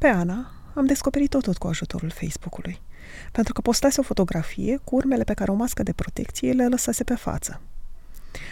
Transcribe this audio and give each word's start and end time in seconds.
Pe 0.00 0.06
Ana 0.06 0.50
am 0.74 0.86
descoperit-o 0.86 1.38
tot 1.38 1.58
cu 1.58 1.66
ajutorul 1.66 2.10
Facebook-ului, 2.10 2.80
pentru 3.32 3.52
că 3.52 3.60
postase 3.60 4.00
o 4.00 4.02
fotografie 4.02 4.80
cu 4.84 4.94
urmele 4.96 5.24
pe 5.24 5.34
care 5.34 5.50
o 5.50 5.54
mască 5.54 5.82
de 5.82 5.92
protecție 5.92 6.52
le 6.52 6.68
lăsase 6.68 7.04
pe 7.04 7.14
față. 7.14 7.60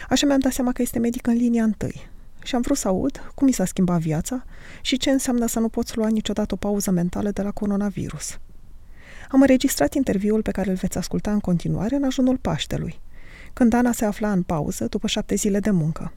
Așa 0.09 0.25
mi-am 0.25 0.39
dat 0.39 0.51
seama 0.51 0.71
că 0.71 0.81
este 0.81 0.99
medic 0.99 1.27
în 1.27 1.33
linia 1.33 1.63
întâi 1.63 2.09
și 2.43 2.55
am 2.55 2.61
vrut 2.61 2.77
să 2.77 2.87
aud 2.87 3.31
cum 3.35 3.47
mi 3.47 3.53
s-a 3.53 3.65
schimbat 3.65 3.99
viața 3.99 4.43
și 4.81 4.97
ce 4.97 5.09
înseamnă 5.09 5.45
să 5.45 5.59
nu 5.59 5.69
poți 5.69 5.97
lua 5.97 6.07
niciodată 6.07 6.53
o 6.53 6.57
pauză 6.57 6.91
mentală 6.91 7.31
de 7.31 7.41
la 7.41 7.51
coronavirus. 7.51 8.37
Am 9.29 9.41
înregistrat 9.41 9.93
interviul 9.93 10.41
pe 10.41 10.51
care 10.51 10.69
îl 10.69 10.75
veți 10.75 10.97
asculta 10.97 11.31
în 11.31 11.39
continuare 11.39 11.95
în 11.95 12.03
ajunul 12.03 12.37
Paștelui, 12.37 12.99
când 13.53 13.73
Ana 13.73 13.91
se 13.91 14.05
afla 14.05 14.31
în 14.31 14.43
pauză 14.43 14.85
după 14.85 15.07
șapte 15.07 15.35
zile 15.35 15.59
de 15.59 15.71
muncă. 15.71 16.13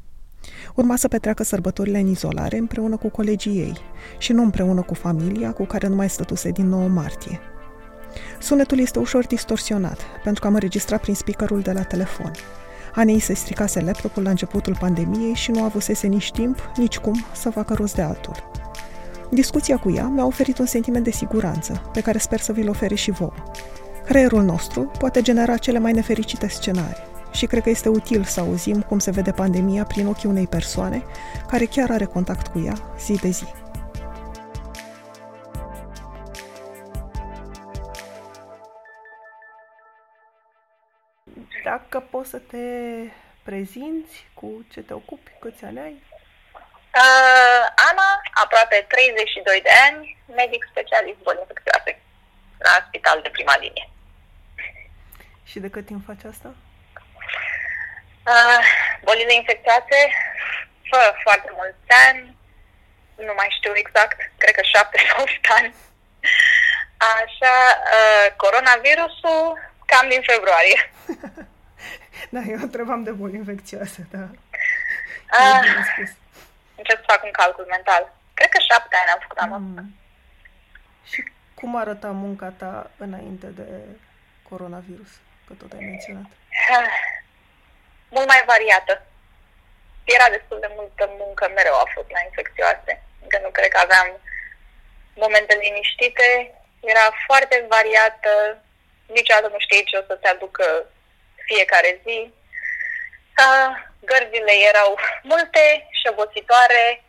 Urma 0.75 0.97
să 0.97 1.09
petreacă 1.09 1.43
sărbătorile 1.43 1.99
în 1.99 2.07
izolare 2.07 2.59
împreună 2.59 2.97
cu 2.97 3.09
colegii 3.09 3.59
ei 3.59 3.77
și 4.19 4.33
nu 4.33 4.43
împreună 4.43 4.83
cu 4.83 4.95
familia 4.95 5.53
cu 5.53 5.65
care 5.65 5.87
nu 5.87 5.95
mai 5.95 6.11
stătuse 6.11 6.51
din 6.51 6.69
9 6.69 6.89
martie. 6.89 7.41
Sunetul 8.41 8.79
este 8.79 8.99
ușor 8.99 9.27
distorsionat, 9.27 9.99
pentru 10.23 10.41
că 10.41 10.47
am 10.47 10.55
înregistrat 10.55 11.01
prin 11.01 11.15
speakerul 11.15 11.61
de 11.61 11.73
la 11.73 11.83
telefon. 11.83 12.31
Anei 12.95 13.19
se 13.19 13.35
stricase 13.35 13.81
laptopul 13.81 14.23
la 14.23 14.31
începutul 14.31 14.77
pandemiei 14.81 15.35
și 15.35 15.51
nu 15.51 15.63
avusese 15.63 16.07
nici 16.07 16.31
timp, 16.31 16.71
nici 16.77 16.99
cum 16.99 17.25
să 17.33 17.51
facă 17.51 17.75
rost 17.75 17.95
de 17.95 18.03
altul. 18.03 18.51
Discuția 19.31 19.77
cu 19.77 19.91
ea 19.91 20.07
mi-a 20.07 20.27
oferit 20.27 20.59
un 20.59 20.67
sentiment 20.67 21.05
de 21.05 21.11
siguranță, 21.11 21.91
pe 21.93 22.01
care 22.01 22.19
sper 22.19 22.41
să 22.41 22.53
vi-l 22.53 22.69
ofere 22.69 22.95
și 22.95 23.11
vouă. 23.11 23.33
Creierul 24.05 24.43
nostru 24.43 24.91
poate 24.99 25.23
genera 25.23 25.57
cele 25.57 25.79
mai 25.79 25.93
nefericite 25.93 26.49
scenarii 26.49 27.11
și 27.33 27.47
cred 27.47 27.63
că 27.63 27.71
este 27.71 27.89
util 27.89 28.25
să 28.25 28.41
auzim 28.41 28.83
cum 28.83 28.99
se 28.99 29.11
vede 29.11 29.33
pandemia 29.33 29.85
prin 29.85 30.07
ochii 30.07 30.29
unei 30.29 30.47
persoane 30.47 31.05
care 31.49 31.65
chiar 31.65 31.91
are 31.91 32.05
contact 32.05 32.47
cu 32.47 32.63
ea 32.65 32.75
zi 32.99 33.13
de 33.21 33.29
zi. 33.29 33.47
Dacă 41.65 42.01
poți 42.11 42.31
să 42.31 42.39
te 42.39 42.67
prezinți 43.43 44.27
cu 44.35 44.65
ce 44.73 44.81
te 44.81 44.93
ocupi, 44.93 45.31
câți 45.41 45.65
ani 45.65 45.79
ai? 45.79 46.03
Uh, 46.95 47.65
Ana, 47.89 48.09
aproape 48.43 48.87
32 48.89 49.61
de 49.63 49.69
ani, 49.89 50.17
medic 50.27 50.67
specialist 50.71 51.19
boli 51.23 51.39
infecțioase 51.41 52.01
la 52.59 52.85
spital 52.87 53.21
de 53.23 53.29
prima 53.29 53.57
linie. 53.57 53.89
Și 55.45 55.59
de 55.59 55.71
cât 55.71 55.87
timp 55.87 56.05
faci 56.05 56.25
asta? 56.25 56.55
Uh, 58.27 58.61
bolile 59.05 59.35
infecțioase, 59.35 59.99
fă 60.91 61.01
foarte 61.23 61.51
mulți 61.59 61.91
ani, 62.07 62.37
nu 63.15 63.33
mai 63.37 63.49
știu 63.59 63.73
exact, 63.75 64.17
cred 64.39 64.55
că 64.55 64.63
7 64.63 64.99
sau 65.09 65.23
8 65.23 65.47
ani. 65.59 65.75
Așa, 67.15 67.57
uh, 67.99 68.27
coronavirusul 68.37 69.45
cam 69.87 70.09
din 70.09 70.23
februarie. 70.33 70.81
da, 72.35 72.41
eu 72.53 72.61
întrebam 72.61 73.03
de 73.03 73.11
boli 73.11 73.37
infecțioase, 73.37 74.07
da. 74.11 74.25
Uh, 75.39 75.65
încep 76.81 76.99
să 76.99 77.11
fac 77.13 77.25
un 77.25 77.31
calcul 77.31 77.67
mental. 77.69 78.13
Cred 78.35 78.49
că 78.49 78.59
7 78.61 78.97
ani 79.01 79.11
am 79.15 79.21
făcut 79.23 79.39
anul 79.39 79.59
mm. 79.59 79.95
Și 81.11 81.33
cum 81.55 81.77
arăta 81.77 82.11
munca 82.11 82.49
ta 82.49 82.91
înainte 82.97 83.47
de 83.47 83.69
coronavirus, 84.49 85.11
că 85.47 85.53
tot 85.53 85.73
ai 85.73 85.85
menționat? 85.85 86.23
Uh, 86.23 87.12
mult 88.15 88.27
mai 88.33 88.43
variată. 88.53 88.95
Era 90.05 90.29
destul 90.37 90.59
de 90.61 90.71
multă 90.79 91.05
muncă, 91.21 91.45
mereu 91.49 91.75
a 91.75 91.87
fost 91.95 92.11
la 92.11 92.21
infecțioase. 92.29 92.93
Încă 93.23 93.39
nu 93.43 93.51
cred 93.51 93.69
că 93.73 93.79
aveam 93.79 94.09
momente 95.15 95.55
liniștite. 95.55 96.29
Era 96.81 97.07
foarte 97.27 97.67
variată, 97.69 98.31
niciodată 99.07 99.49
nu 99.49 99.59
știi 99.59 99.85
ce 99.85 99.97
o 99.97 100.03
să-ți 100.09 100.27
aducă 100.27 100.87
fiecare 101.49 102.01
zi. 102.05 102.19
Gărzile 104.05 104.55
erau 104.71 104.99
multe 105.23 105.87
și 105.91 106.07
obositoare, 106.09 107.05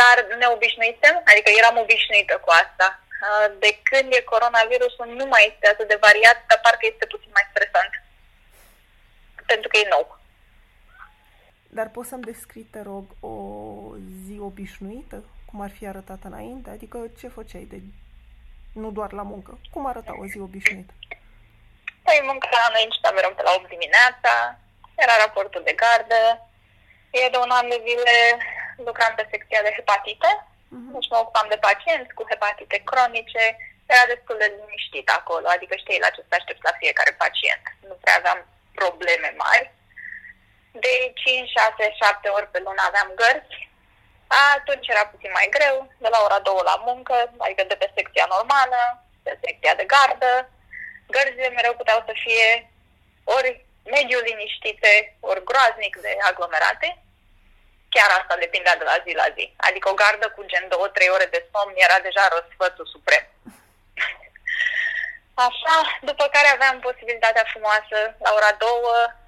dar 0.00 0.16
ne 0.38 0.46
obișnuisem, 0.46 1.22
adică 1.24 1.50
eram 1.58 1.76
obișnuită 1.76 2.34
cu 2.44 2.50
asta. 2.50 3.00
De 3.58 3.78
când 3.82 4.12
e 4.12 4.20
coronavirusul 4.20 5.06
nu 5.06 5.26
mai 5.26 5.44
este 5.52 5.68
atât 5.68 5.88
de 5.88 6.02
variat, 6.06 6.44
dar 6.46 6.60
parcă 6.62 6.86
este 6.86 7.06
puțin 7.06 7.30
mai 7.32 7.46
stresant. 7.50 7.92
Pentru 9.46 9.68
că 9.68 9.76
e 9.76 9.88
nou. 9.88 10.18
Dar 11.76 11.88
poți 11.94 12.08
să-mi 12.08 12.28
descrii, 12.30 12.70
te 12.74 12.82
rog, 12.90 13.04
o 13.20 13.34
zi 14.24 14.36
obișnuită? 14.48 15.18
Cum 15.48 15.60
ar 15.60 15.70
fi 15.76 15.86
arătat 15.86 16.20
înainte? 16.30 16.70
Adică 16.70 16.98
ce 17.18 17.28
făceai 17.28 17.66
de... 17.72 17.78
nu 18.82 18.90
doar 18.90 19.12
la 19.12 19.22
muncă? 19.32 19.52
Cum 19.72 19.86
arăta 19.86 20.12
o 20.22 20.24
zi 20.30 20.38
obișnuită? 20.46 20.92
Păi 22.04 22.20
munca 22.30 22.62
noi 22.72 22.84
începeam 22.84 23.14
mereu 23.14 23.32
pe 23.34 23.42
la 23.42 23.52
8 23.58 23.68
dimineața, 23.74 24.32
era 25.04 25.14
raportul 25.24 25.62
de 25.68 25.74
gardă, 25.82 26.22
e 27.18 27.34
de 27.34 27.38
un 27.44 27.50
an 27.58 27.66
de 27.72 27.78
zile 27.86 28.16
lucram 28.88 29.12
pe 29.16 29.28
secția 29.32 29.62
de 29.66 29.74
hepatite, 29.76 30.30
uh-huh. 30.42 30.90
deci 30.94 31.10
mă 31.10 31.18
ocupam 31.20 31.46
de 31.52 31.62
pacienți 31.66 32.14
cu 32.16 32.22
hepatite 32.30 32.78
cronice, 32.88 33.44
era 33.92 34.04
destul 34.12 34.36
de 34.42 34.48
liniștit 34.56 35.08
acolo, 35.18 35.46
adică 35.56 35.74
știi 35.76 36.04
la 36.04 36.14
ce 36.14 36.20
să 36.28 36.34
aștepți 36.36 36.66
la 36.68 36.78
fiecare 36.80 37.12
pacient. 37.22 37.64
Nu 37.88 37.94
prea 38.02 38.16
aveam 38.18 38.40
probleme 38.80 39.30
mari 39.44 39.66
de 40.72 41.12
5, 41.14 41.48
6, 41.48 41.94
7 42.02 42.28
ori 42.28 42.48
pe 42.50 42.58
lună 42.58 42.82
aveam 42.86 43.12
gărzi, 43.14 43.68
atunci 44.54 44.88
era 44.88 45.06
puțin 45.06 45.30
mai 45.38 45.48
greu, 45.56 45.92
de 45.98 46.08
la 46.08 46.20
ora 46.26 46.38
2 46.38 46.60
la 46.70 46.76
muncă, 46.88 47.32
adică 47.38 47.62
de 47.64 47.74
pe 47.74 47.92
secția 47.96 48.26
normală, 48.34 48.80
pe 49.22 49.38
secția 49.44 49.74
de 49.74 49.84
gardă. 49.84 50.50
Gărzile 51.06 51.48
mereu 51.48 51.74
puteau 51.74 52.02
să 52.06 52.12
fie 52.24 52.70
ori 53.24 53.64
mediu 53.84 54.18
liniștite, 54.18 55.16
ori 55.20 55.44
groaznic 55.44 55.96
de 55.96 56.16
aglomerate. 56.30 56.88
Chiar 57.94 58.10
asta 58.18 58.36
depindea 58.36 58.76
de 58.76 58.84
la 58.84 58.96
zi 59.04 59.12
la 59.22 59.28
zi. 59.36 59.54
Adică 59.56 59.88
o 59.90 59.98
gardă 60.02 60.26
cu 60.30 60.42
gen 60.50 60.68
2-3 60.68 60.72
ore 61.14 61.24
de 61.24 61.46
somn 61.52 61.74
era 61.76 61.98
deja 61.98 62.28
răsfățul 62.28 62.86
suprem. 62.86 63.24
Așa, 65.34 65.76
după 66.00 66.24
care 66.34 66.48
aveam 66.48 66.80
posibilitatea 66.80 67.44
frumoasă 67.52 67.98
la 68.24 68.30
ora 68.38 68.52
2, 68.52 68.68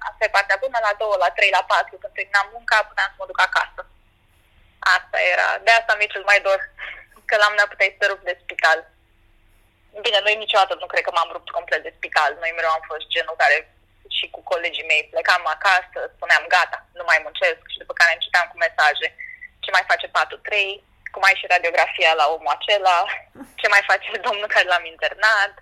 asta 0.09 0.21
e 0.25 0.37
partea 0.37 0.57
bună, 0.63 0.77
la 0.81 0.93
2, 0.97 1.07
la 1.23 1.29
3, 1.29 1.49
la 1.57 1.63
4, 1.63 1.97
când 2.01 2.13
terminam 2.13 2.49
munca, 2.53 2.77
puteam 2.89 3.09
să 3.11 3.17
mă 3.19 3.25
duc 3.31 3.41
acasă. 3.41 3.81
Asta 4.95 5.17
era, 5.33 5.47
de 5.65 5.71
asta 5.71 5.95
mi-e 5.95 6.13
cel 6.13 6.23
mai 6.29 6.39
dor, 6.45 6.59
că 7.25 7.35
l-am 7.35 7.53
ne 7.55 7.63
puteai 7.71 7.97
să 7.99 8.05
rup 8.07 8.21
de 8.29 8.39
spital. 8.43 8.79
Bine, 10.05 10.19
noi 10.23 10.35
niciodată 10.43 10.73
nu 10.81 10.87
cred 10.91 11.03
că 11.05 11.11
m-am 11.13 11.29
rupt 11.35 11.49
complet 11.49 11.81
de 11.83 11.95
spital. 11.97 12.31
Noi 12.39 12.51
mereu 12.55 12.71
am 12.73 12.85
fost 12.91 13.05
genul 13.13 13.35
care 13.43 13.57
și 14.17 14.25
cu 14.33 14.41
colegii 14.51 14.89
mei 14.91 15.07
plecam 15.11 15.43
acasă, 15.55 15.99
spuneam 16.15 16.45
gata, 16.55 16.79
nu 16.97 17.03
mai 17.09 17.19
muncesc 17.25 17.61
și 17.73 17.81
după 17.81 17.93
care 17.93 18.13
începeam 18.13 18.47
cu 18.49 18.57
mesaje. 18.65 19.07
Ce 19.63 19.69
mai 19.71 19.83
face 19.91 20.07
4-3, 20.07 20.11
cum 21.13 21.23
ai 21.25 21.39
și 21.39 21.51
radiografia 21.53 22.13
la 22.21 22.25
omul 22.35 22.55
acela, 22.55 22.97
ce 23.59 23.67
mai 23.67 23.83
face 23.89 24.07
domnul 24.27 24.47
care 24.53 24.65
l-am 24.71 24.85
internat, 24.85 25.53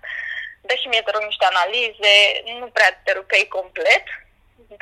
și 0.80 0.88
mie 0.88 1.02
te 1.02 1.10
rog 1.10 1.22
niște 1.24 1.44
analize, 1.44 2.14
nu 2.60 2.66
prea 2.76 3.00
te 3.04 3.12
rupei 3.12 3.48
complet, 3.48 4.06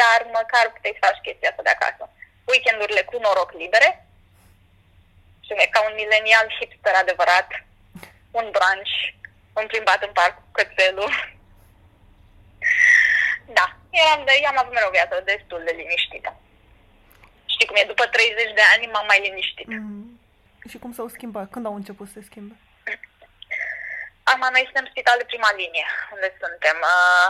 dar 0.00 0.18
măcar 0.38 0.64
puteai 0.72 0.96
să 0.98 1.06
faci 1.06 1.24
chestia 1.26 1.48
asta 1.50 1.66
de 1.66 1.74
acasă. 1.74 2.02
Weekendurile 2.50 3.02
cu 3.02 3.16
noroc 3.18 3.52
libere, 3.52 3.90
și 5.44 5.68
ca 5.70 5.80
un 5.88 5.94
milenial 6.00 6.46
hipster 6.58 6.94
adevărat, 6.94 7.48
un 8.38 8.46
brunch, 8.56 8.94
un 9.58 9.66
plimbat 9.66 10.02
în 10.02 10.12
parc 10.12 10.34
cu 10.34 10.48
cățelul. 10.52 11.12
Da, 13.58 13.76
eram 13.90 14.24
de, 14.24 14.46
am 14.46 14.58
avut 14.58 14.72
mereu 14.72 14.90
viață 14.90 15.22
destul 15.24 15.62
de 15.64 15.72
liniștită. 15.76 16.30
Știi 17.44 17.66
cum 17.66 17.76
e, 17.76 17.84
după 17.92 18.04
30 18.06 18.52
de 18.54 18.64
ani 18.74 18.92
m-am 18.92 19.06
mai 19.06 19.20
liniștit. 19.20 19.66
Mm. 19.66 20.20
Și 20.68 20.78
cum 20.78 20.92
s-au 20.92 21.08
schimbat? 21.08 21.50
Când 21.50 21.66
au 21.66 21.74
început 21.74 22.06
să 22.06 22.12
se 22.12 22.26
schimbe? 22.28 22.54
Acum 24.40 24.56
noi 24.56 24.70
suntem 24.70 24.90
spital 24.90 25.18
de 25.18 25.30
prima 25.32 25.52
linie, 25.60 25.86
unde 26.14 26.28
suntem. 26.42 26.76
Uh, 26.94 27.28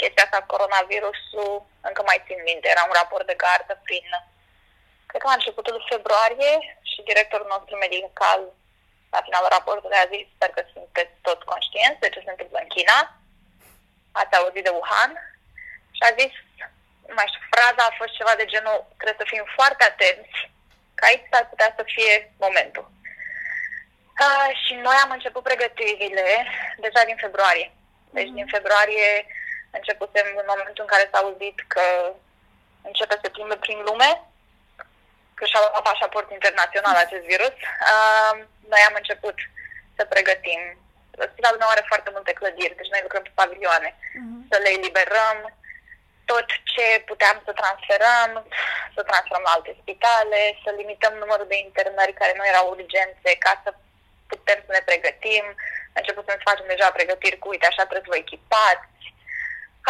chestia 0.00 0.24
asta, 0.24 0.50
coronavirusul, 0.52 1.54
încă 1.88 2.02
mai 2.04 2.18
țin 2.26 2.40
minte, 2.48 2.66
era 2.68 2.84
un 2.86 2.98
raport 3.00 3.26
de 3.26 3.40
gardă 3.44 3.74
prin, 3.86 4.06
cred 5.08 5.20
că 5.20 5.28
la 5.28 5.38
începutul 5.38 5.88
februarie 5.92 6.52
și 6.90 7.08
directorul 7.10 7.48
nostru 7.54 7.74
medical, 7.84 8.40
la 9.14 9.20
finalul 9.26 9.54
raportului, 9.56 10.02
a 10.04 10.12
zis, 10.14 10.24
sper 10.34 10.50
că 10.56 10.62
sunteți 10.74 11.14
tot 11.26 11.40
conștienți 11.52 12.02
de 12.02 12.08
ce 12.12 12.20
se 12.24 12.32
întâmplă 12.32 12.58
în 12.62 12.72
China, 12.76 12.96
ați 14.20 14.36
auzit 14.36 14.64
de 14.64 14.74
Wuhan, 14.76 15.12
și 15.96 16.02
a 16.08 16.10
zis, 16.20 16.32
nu 17.08 17.14
mai 17.18 17.30
știu, 17.30 17.42
fraza 17.54 17.82
a 17.86 17.98
fost 18.00 18.12
ceva 18.18 18.34
de 18.40 18.50
genul, 18.52 18.78
trebuie 18.98 19.20
să 19.22 19.30
fim 19.32 19.44
foarte 19.58 19.82
atenți, 19.90 20.36
că 20.96 21.02
aici 21.04 21.28
s-ar 21.30 21.44
putea 21.52 21.70
să 21.76 21.82
fie 21.94 22.14
momentul. 22.46 22.86
Uh, 24.20 24.50
și 24.64 24.74
noi 24.74 24.96
am 25.04 25.10
început 25.10 25.42
pregătirile 25.42 26.28
deja 26.84 27.04
din 27.04 27.16
februarie. 27.24 27.72
Deci 28.10 28.28
mm. 28.28 28.34
din 28.34 28.46
februarie 28.46 29.26
începusem 29.70 30.26
în 30.40 30.46
momentul 30.52 30.84
în 30.84 30.92
care 30.92 31.08
s-a 31.10 31.18
auzit 31.18 31.56
că 31.74 31.84
începe 32.88 33.16
să 33.22 33.28
plimbe 33.28 33.56
prin 33.56 33.78
lume, 33.88 34.10
că 35.34 35.44
și-a 35.46 35.60
luat 35.60 35.82
pașaport 35.82 36.28
internațional 36.30 36.96
acest 36.96 37.24
virus, 37.32 37.54
uh, 37.92 38.34
noi 38.72 38.82
am 38.88 38.94
început 38.96 39.36
să 39.96 40.02
pregătim. 40.04 40.60
Spitalul 41.32 41.62
meu 41.62 41.70
are 41.72 41.84
foarte 41.90 42.10
multe 42.16 42.32
clădiri, 42.32 42.78
deci 42.78 42.92
noi 42.92 43.04
lucrăm 43.04 43.22
pe 43.22 43.38
pavilioane, 43.40 43.90
uh-huh. 43.94 44.40
să 44.50 44.56
le 44.62 44.70
eliberăm, 44.78 45.38
tot 46.24 46.46
ce 46.72 46.86
puteam 47.10 47.36
să 47.46 47.52
transferăm, 47.60 48.30
să 48.94 49.02
transferăm 49.02 49.44
la 49.46 49.54
alte 49.54 49.72
spitale, 49.80 50.40
să 50.64 50.70
limităm 50.80 51.14
numărul 51.22 51.46
de 51.52 51.58
internări 51.66 52.18
care 52.20 52.32
nu 52.36 52.44
erau 52.46 52.64
urgențe 52.68 53.30
ca 53.44 53.52
să 53.64 53.70
putem 54.32 54.58
să 54.66 54.70
ne 54.74 54.82
pregătim. 54.88 55.44
A 55.94 55.98
început 56.00 56.24
să 56.26 56.46
facem 56.48 56.66
deja 56.72 56.88
pregătiri 56.96 57.40
cu, 57.40 57.48
uite, 57.48 57.66
așa 57.66 57.82
trebuie 57.84 58.06
să 58.06 58.12
vă 58.14 58.22
echipați, 58.24 58.94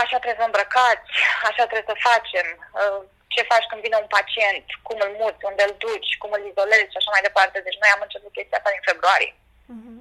așa 0.02 0.16
trebuie 0.18 0.40
să 0.40 0.46
îmbrăcați, 0.48 1.10
așa 1.48 1.62
trebuie 1.68 1.90
să 1.90 2.04
facem, 2.08 2.46
uh, 2.80 3.00
ce 3.34 3.50
faci 3.52 3.68
când 3.68 3.80
vine 3.84 3.98
un 4.00 4.10
pacient, 4.16 4.66
cum 4.86 4.98
îl 5.04 5.12
muți, 5.20 5.46
unde 5.50 5.62
îl 5.66 5.74
duci, 5.84 6.10
cum 6.20 6.30
îl 6.34 6.42
izolezi 6.50 6.92
și 6.92 7.00
așa 7.00 7.10
mai 7.14 7.26
departe. 7.28 7.56
Deci 7.66 7.80
noi 7.82 7.94
am 7.94 8.04
început 8.04 8.32
chestia 8.32 8.58
asta 8.58 8.74
din 8.74 8.88
februarie. 8.90 9.32
Uh-huh. 9.74 10.00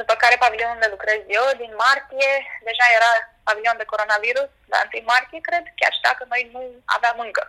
După 0.00 0.14
care 0.22 0.42
pavilionul 0.44 0.76
unde 0.78 0.94
lucrez 0.94 1.20
eu, 1.38 1.46
din 1.62 1.72
martie, 1.86 2.30
deja 2.68 2.86
era 2.98 3.12
pavilion 3.46 3.76
de 3.78 3.90
coronavirus, 3.92 4.50
la 4.72 4.78
1 4.92 5.10
martie, 5.12 5.40
cred, 5.48 5.64
chiar 5.80 5.92
și 5.96 6.06
dacă 6.08 6.22
noi 6.32 6.42
nu 6.54 6.62
aveam 6.96 7.18
încă. 7.26 7.44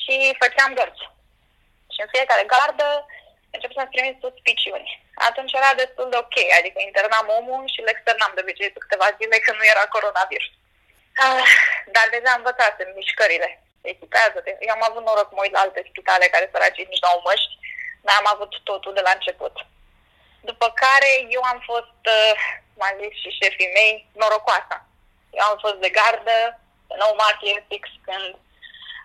Și 0.00 0.14
făceam 0.42 0.70
gărți. 0.78 1.04
Și 1.94 2.00
în 2.04 2.10
fiecare 2.14 2.44
gardă 2.54 2.88
încep 3.56 3.72
să-mi 3.74 3.92
primi 3.94 4.22
suspiciuni. 4.24 4.88
Atunci 5.28 5.52
era 5.60 5.72
destul 5.82 6.06
de 6.10 6.16
ok, 6.24 6.36
adică 6.58 6.78
internam 6.80 7.26
omul 7.38 7.62
și 7.72 7.80
îl 7.80 7.88
externam 7.90 8.32
de 8.34 8.42
obicei 8.44 8.74
pe 8.74 8.82
câteva 8.84 9.16
zile 9.18 9.36
când 9.44 9.58
nu 9.58 9.66
era 9.72 9.84
coronavirus. 9.94 10.52
Ah, 11.24 11.48
dar 11.94 12.06
deja 12.14 12.32
învățasem 12.36 12.88
mișcările. 12.98 13.48
echipează 13.92 14.38
-te. 14.40 14.52
Eu 14.66 14.74
am 14.74 14.86
avut 14.88 15.02
noroc 15.04 15.28
mă 15.32 15.42
uit 15.42 15.54
la 15.56 15.64
alte 15.64 15.82
spitale 15.90 16.26
care 16.34 16.50
săracii 16.52 16.90
nici 16.90 17.02
nu 17.04 17.12
au 17.12 17.20
măști, 17.28 17.54
dar 18.06 18.14
am 18.18 18.28
avut 18.34 18.52
totul 18.70 18.92
de 18.94 19.04
la 19.06 19.12
început. 19.14 19.54
După 20.50 20.66
care 20.82 21.10
eu 21.36 21.42
am 21.52 21.60
fost, 21.70 22.00
uh, 22.16 22.32
m-am 22.78 22.96
zis 23.00 23.14
și 23.22 23.38
șefii 23.40 23.74
mei, 23.78 23.94
norocoasa. 24.20 24.78
Eu 25.38 25.44
am 25.50 25.58
fost 25.64 25.78
de 25.84 25.90
gardă 25.98 26.36
pe 26.88 26.94
9 26.98 27.14
martie, 27.22 27.64
fix 27.68 27.84
când 28.06 28.36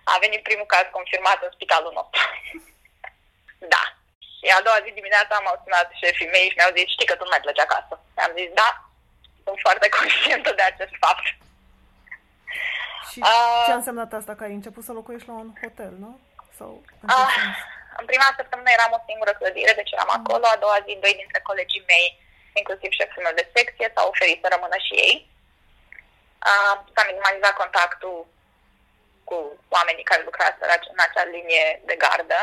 a 0.04 0.18
venit 0.24 0.44
primul 0.44 0.66
caz 0.66 0.86
confirmat 0.92 1.40
în 1.42 1.52
spitalul 1.54 1.94
nostru. 2.00 2.22
da. 3.74 3.84
Și 4.42 4.48
a 4.58 4.62
doua 4.66 4.80
zi 4.84 5.00
dimineața 5.00 5.34
am 5.36 5.48
sunat 5.64 5.88
șefii 6.02 6.34
mei 6.36 6.48
și 6.50 6.58
mi-au 6.58 6.76
zis, 6.78 6.88
știi 6.96 7.10
că 7.10 7.16
tu 7.16 7.24
nu 7.26 7.34
mai 7.34 7.44
pleci 7.46 7.66
acasă. 7.66 7.94
am 8.26 8.34
zis, 8.40 8.50
da, 8.62 8.70
sunt 9.46 9.60
foarte 9.66 9.88
conștientă 9.98 10.50
de 10.60 10.66
acest 10.72 10.96
fapt. 11.04 11.26
Și 13.12 13.20
uh, 13.20 13.64
ce 13.68 13.74
a 13.76 13.82
însemnat 13.82 14.12
asta? 14.14 14.34
Că 14.36 14.44
ai 14.44 14.60
început 14.60 14.84
să 14.88 14.92
locuiești 15.00 15.28
la 15.32 15.36
un 15.44 15.50
hotel, 15.62 15.94
nu? 16.04 16.12
Sau 16.58 16.70
în 17.02 17.10
uh, 17.10 17.36
în 18.00 18.06
prima 18.10 18.38
săptămână 18.40 18.70
eram 18.72 18.92
o 18.98 19.06
singură 19.08 19.34
clădire, 19.36 19.74
deci 19.80 19.94
eram 19.96 20.12
acolo. 20.20 20.46
A 20.50 20.62
doua 20.64 20.80
zi, 20.86 21.04
doi 21.06 21.16
dintre 21.22 21.40
colegii 21.50 21.88
mei, 21.92 22.08
inclusiv 22.60 22.90
șeful 22.92 23.24
meu 23.26 23.36
de 23.40 23.50
secție, 23.56 23.94
s-au 23.94 24.08
oferit 24.14 24.40
să 24.42 24.48
rămână 24.50 24.78
și 24.88 24.94
ei. 25.06 25.16
Uh, 26.50 26.76
s-a 26.94 27.04
minimalizat 27.10 27.54
contactul 27.62 28.18
cu 29.30 29.38
oamenii 29.78 30.10
care 30.10 30.28
lucrează 30.30 30.62
în 30.94 31.02
acea 31.06 31.26
linie 31.36 31.66
de 31.90 31.96
gardă. 32.04 32.40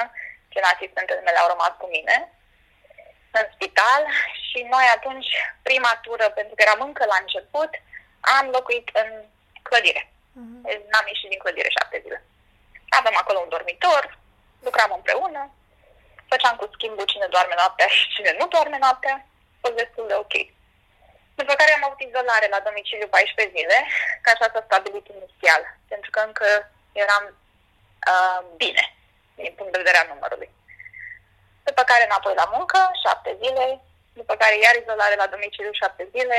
Cele 0.49 0.67
asistentele 0.75 1.21
mele 1.21 1.39
au 1.39 1.49
rămas 1.49 1.73
cu 1.79 1.87
mine 1.87 2.17
în 3.31 3.47
spital 3.55 4.03
și 4.49 4.59
noi 4.75 4.87
atunci, 4.97 5.31
prima 5.62 5.93
tură, 6.03 6.27
pentru 6.39 6.55
că 6.55 6.62
eram 6.62 6.81
încă 6.89 7.05
la 7.05 7.19
început, 7.21 7.71
am 8.37 8.47
locuit 8.56 8.89
în 9.03 9.09
clădire. 9.62 10.03
Uh-huh. 10.39 10.61
N-am 10.91 11.06
ieșit 11.12 11.29
din 11.31 11.39
clădire 11.39 11.77
șapte 11.79 12.00
zile. 12.05 12.19
Avem 12.89 13.17
acolo 13.17 13.39
un 13.39 13.49
dormitor, 13.49 14.19
lucram 14.67 14.93
împreună, 14.95 15.43
făceam 16.29 16.56
cu 16.56 16.67
schimbul 16.75 17.05
cine 17.05 17.27
doarme 17.31 17.55
noaptea 17.56 17.87
și 17.87 18.09
cine 18.15 18.37
nu 18.39 18.47
doarme 18.47 18.79
noaptea, 18.81 19.15
a 19.15 19.59
fost 19.61 19.75
destul 19.75 20.06
de 20.09 20.15
ok. 20.15 20.35
După 21.35 21.53
care 21.55 21.73
am 21.73 21.85
avut 21.85 22.01
izolare 22.01 22.49
la 22.51 22.61
domiciliu 22.61 23.09
14 23.09 23.55
zile, 23.56 23.79
ca 24.23 24.31
așa 24.31 24.47
s-a 24.53 24.62
stabilit 24.65 25.06
inițial, 25.06 25.62
pentru 25.89 26.11
că 26.11 26.21
încă 26.21 26.49
eram 26.93 27.25
uh, 28.12 28.41
bine, 28.56 28.85
din 29.46 29.55
punct 29.56 29.73
de 29.73 29.82
vedere 29.82 29.99
a 30.00 30.11
numărului. 30.12 30.50
După 31.69 31.82
care 31.90 32.02
înapoi 32.05 32.35
la 32.43 32.46
muncă, 32.56 32.79
7 33.05 33.37
zile, 33.43 33.67
după 34.20 34.35
care 34.43 34.56
iar 34.64 34.75
izolare 34.76 35.17
la 35.23 35.32
domiciliu 35.35 35.73
7 35.73 36.08
zile, 36.14 36.38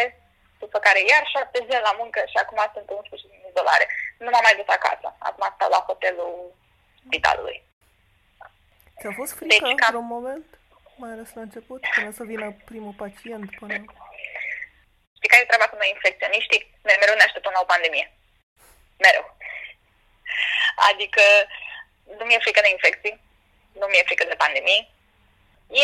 după 0.63 0.77
care 0.85 0.99
iar 1.11 1.23
7 1.25 1.65
zile 1.67 1.81
la 1.89 1.93
muncă 2.01 2.19
și 2.31 2.37
acum 2.43 2.59
sunt 2.73 2.87
11 2.89 3.27
din 3.31 3.49
izolare. 3.51 3.85
Nu 4.23 4.29
m-am 4.29 4.45
mai 4.47 4.59
dus 4.59 4.69
acasă, 4.77 5.07
acum 5.27 5.43
stau 5.55 5.69
la 5.75 5.85
hotelul 5.87 6.33
spitalului. 7.05 7.57
Ți-a 8.99 9.13
fost 9.19 9.33
frică 9.37 9.53
deci, 9.53 9.61
cam... 9.61 9.71
într-un 9.75 10.07
moment? 10.15 10.47
Mai 11.01 11.11
ales 11.11 11.29
la 11.33 11.41
început, 11.47 11.81
până 11.95 12.11
să 12.19 12.23
vină 12.31 12.47
primul 12.69 12.93
pacient, 13.03 13.47
până... 13.59 13.73
Știi 15.17 15.31
care 15.31 15.41
e 15.43 15.51
treaba 15.51 15.67
cu 15.69 15.79
noi 15.79 15.93
infecționiștii? 15.95 16.63
Noi 16.87 16.99
mereu 16.99 17.15
ne 17.15 17.27
așteptăm 17.27 17.53
la 17.55 17.63
o 17.63 17.71
pandemie. 17.73 18.07
Mereu. 19.05 19.25
Adică 20.89 21.23
nu 22.17 22.23
mi-e 22.25 22.45
frică 22.45 22.61
de 22.63 22.69
infecții, 22.75 23.15
nu 23.79 23.85
mi-e 23.87 24.09
frică 24.09 24.25
de 24.27 24.41
pandemii. 24.43 24.83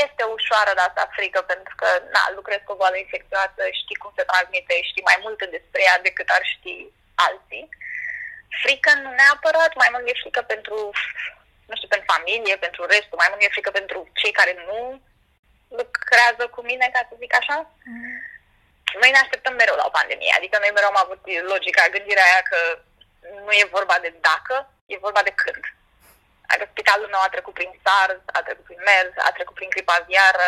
Este 0.04 0.24
ușoară 0.24 0.72
de 0.76 0.84
asta 0.86 1.14
frică 1.18 1.42
pentru 1.42 1.74
că 1.82 1.88
na, 2.14 2.22
lucrez 2.38 2.60
cu 2.64 2.72
o 2.72 2.80
boală 2.82 2.98
infecțioasă, 2.98 3.62
știi 3.82 4.02
cum 4.02 4.12
se 4.16 4.24
transmite, 4.30 4.76
știi 4.90 5.10
mai 5.10 5.18
multe 5.26 5.46
despre 5.56 5.82
ea 5.88 5.98
decât 6.08 6.30
ar 6.30 6.44
ști 6.54 6.74
alții. 7.28 7.66
Frică 8.64 8.92
nu 9.04 9.10
neapărat, 9.20 9.72
mai 9.76 9.90
mult 9.92 10.04
e 10.08 10.22
frică 10.24 10.42
pentru 10.54 10.76
nu 11.70 11.76
știu, 11.76 11.88
pentru 11.88 12.12
familie, 12.14 12.56
pentru 12.66 12.82
restul, 12.86 13.18
mai 13.22 13.28
mult 13.30 13.40
mi-e 13.40 13.56
frică 13.56 13.72
pentru 13.80 13.98
cei 14.20 14.32
care 14.40 14.54
nu 14.68 14.80
lucrează 15.80 16.44
cu 16.48 16.62
mine, 16.62 16.90
ca 16.94 17.02
să 17.10 17.16
zic 17.18 17.36
așa. 17.36 17.58
Mm. 17.86 18.18
Noi 19.02 19.12
ne 19.12 19.22
așteptăm 19.22 19.54
mereu 19.54 19.76
la 19.76 19.88
o 19.88 19.96
pandemie, 20.00 20.34
adică 20.38 20.58
noi 20.60 20.72
mereu 20.74 20.90
am 20.90 21.04
avut 21.04 21.22
logica, 21.54 21.94
gândirea 21.96 22.28
aia 22.30 22.42
că 22.52 22.60
nu 23.46 23.52
e 23.52 23.74
vorba 23.78 23.98
de 24.02 24.14
dacă, 24.30 24.56
e 24.86 25.06
vorba 25.08 25.22
de 25.24 25.34
când. 25.42 25.64
Adică 26.56 26.72
spitalul 26.72 27.10
meu 27.14 27.22
a 27.24 27.34
trecut 27.36 27.54
prin 27.54 27.72
SARS, 27.84 28.22
a 28.38 28.42
trecut 28.48 28.66
prin 28.68 28.82
MERS, 28.88 29.16
a 29.28 29.32
trecut 29.38 29.56
prin 29.56 29.74
gripa 29.74 29.94
aviară, 30.00 30.48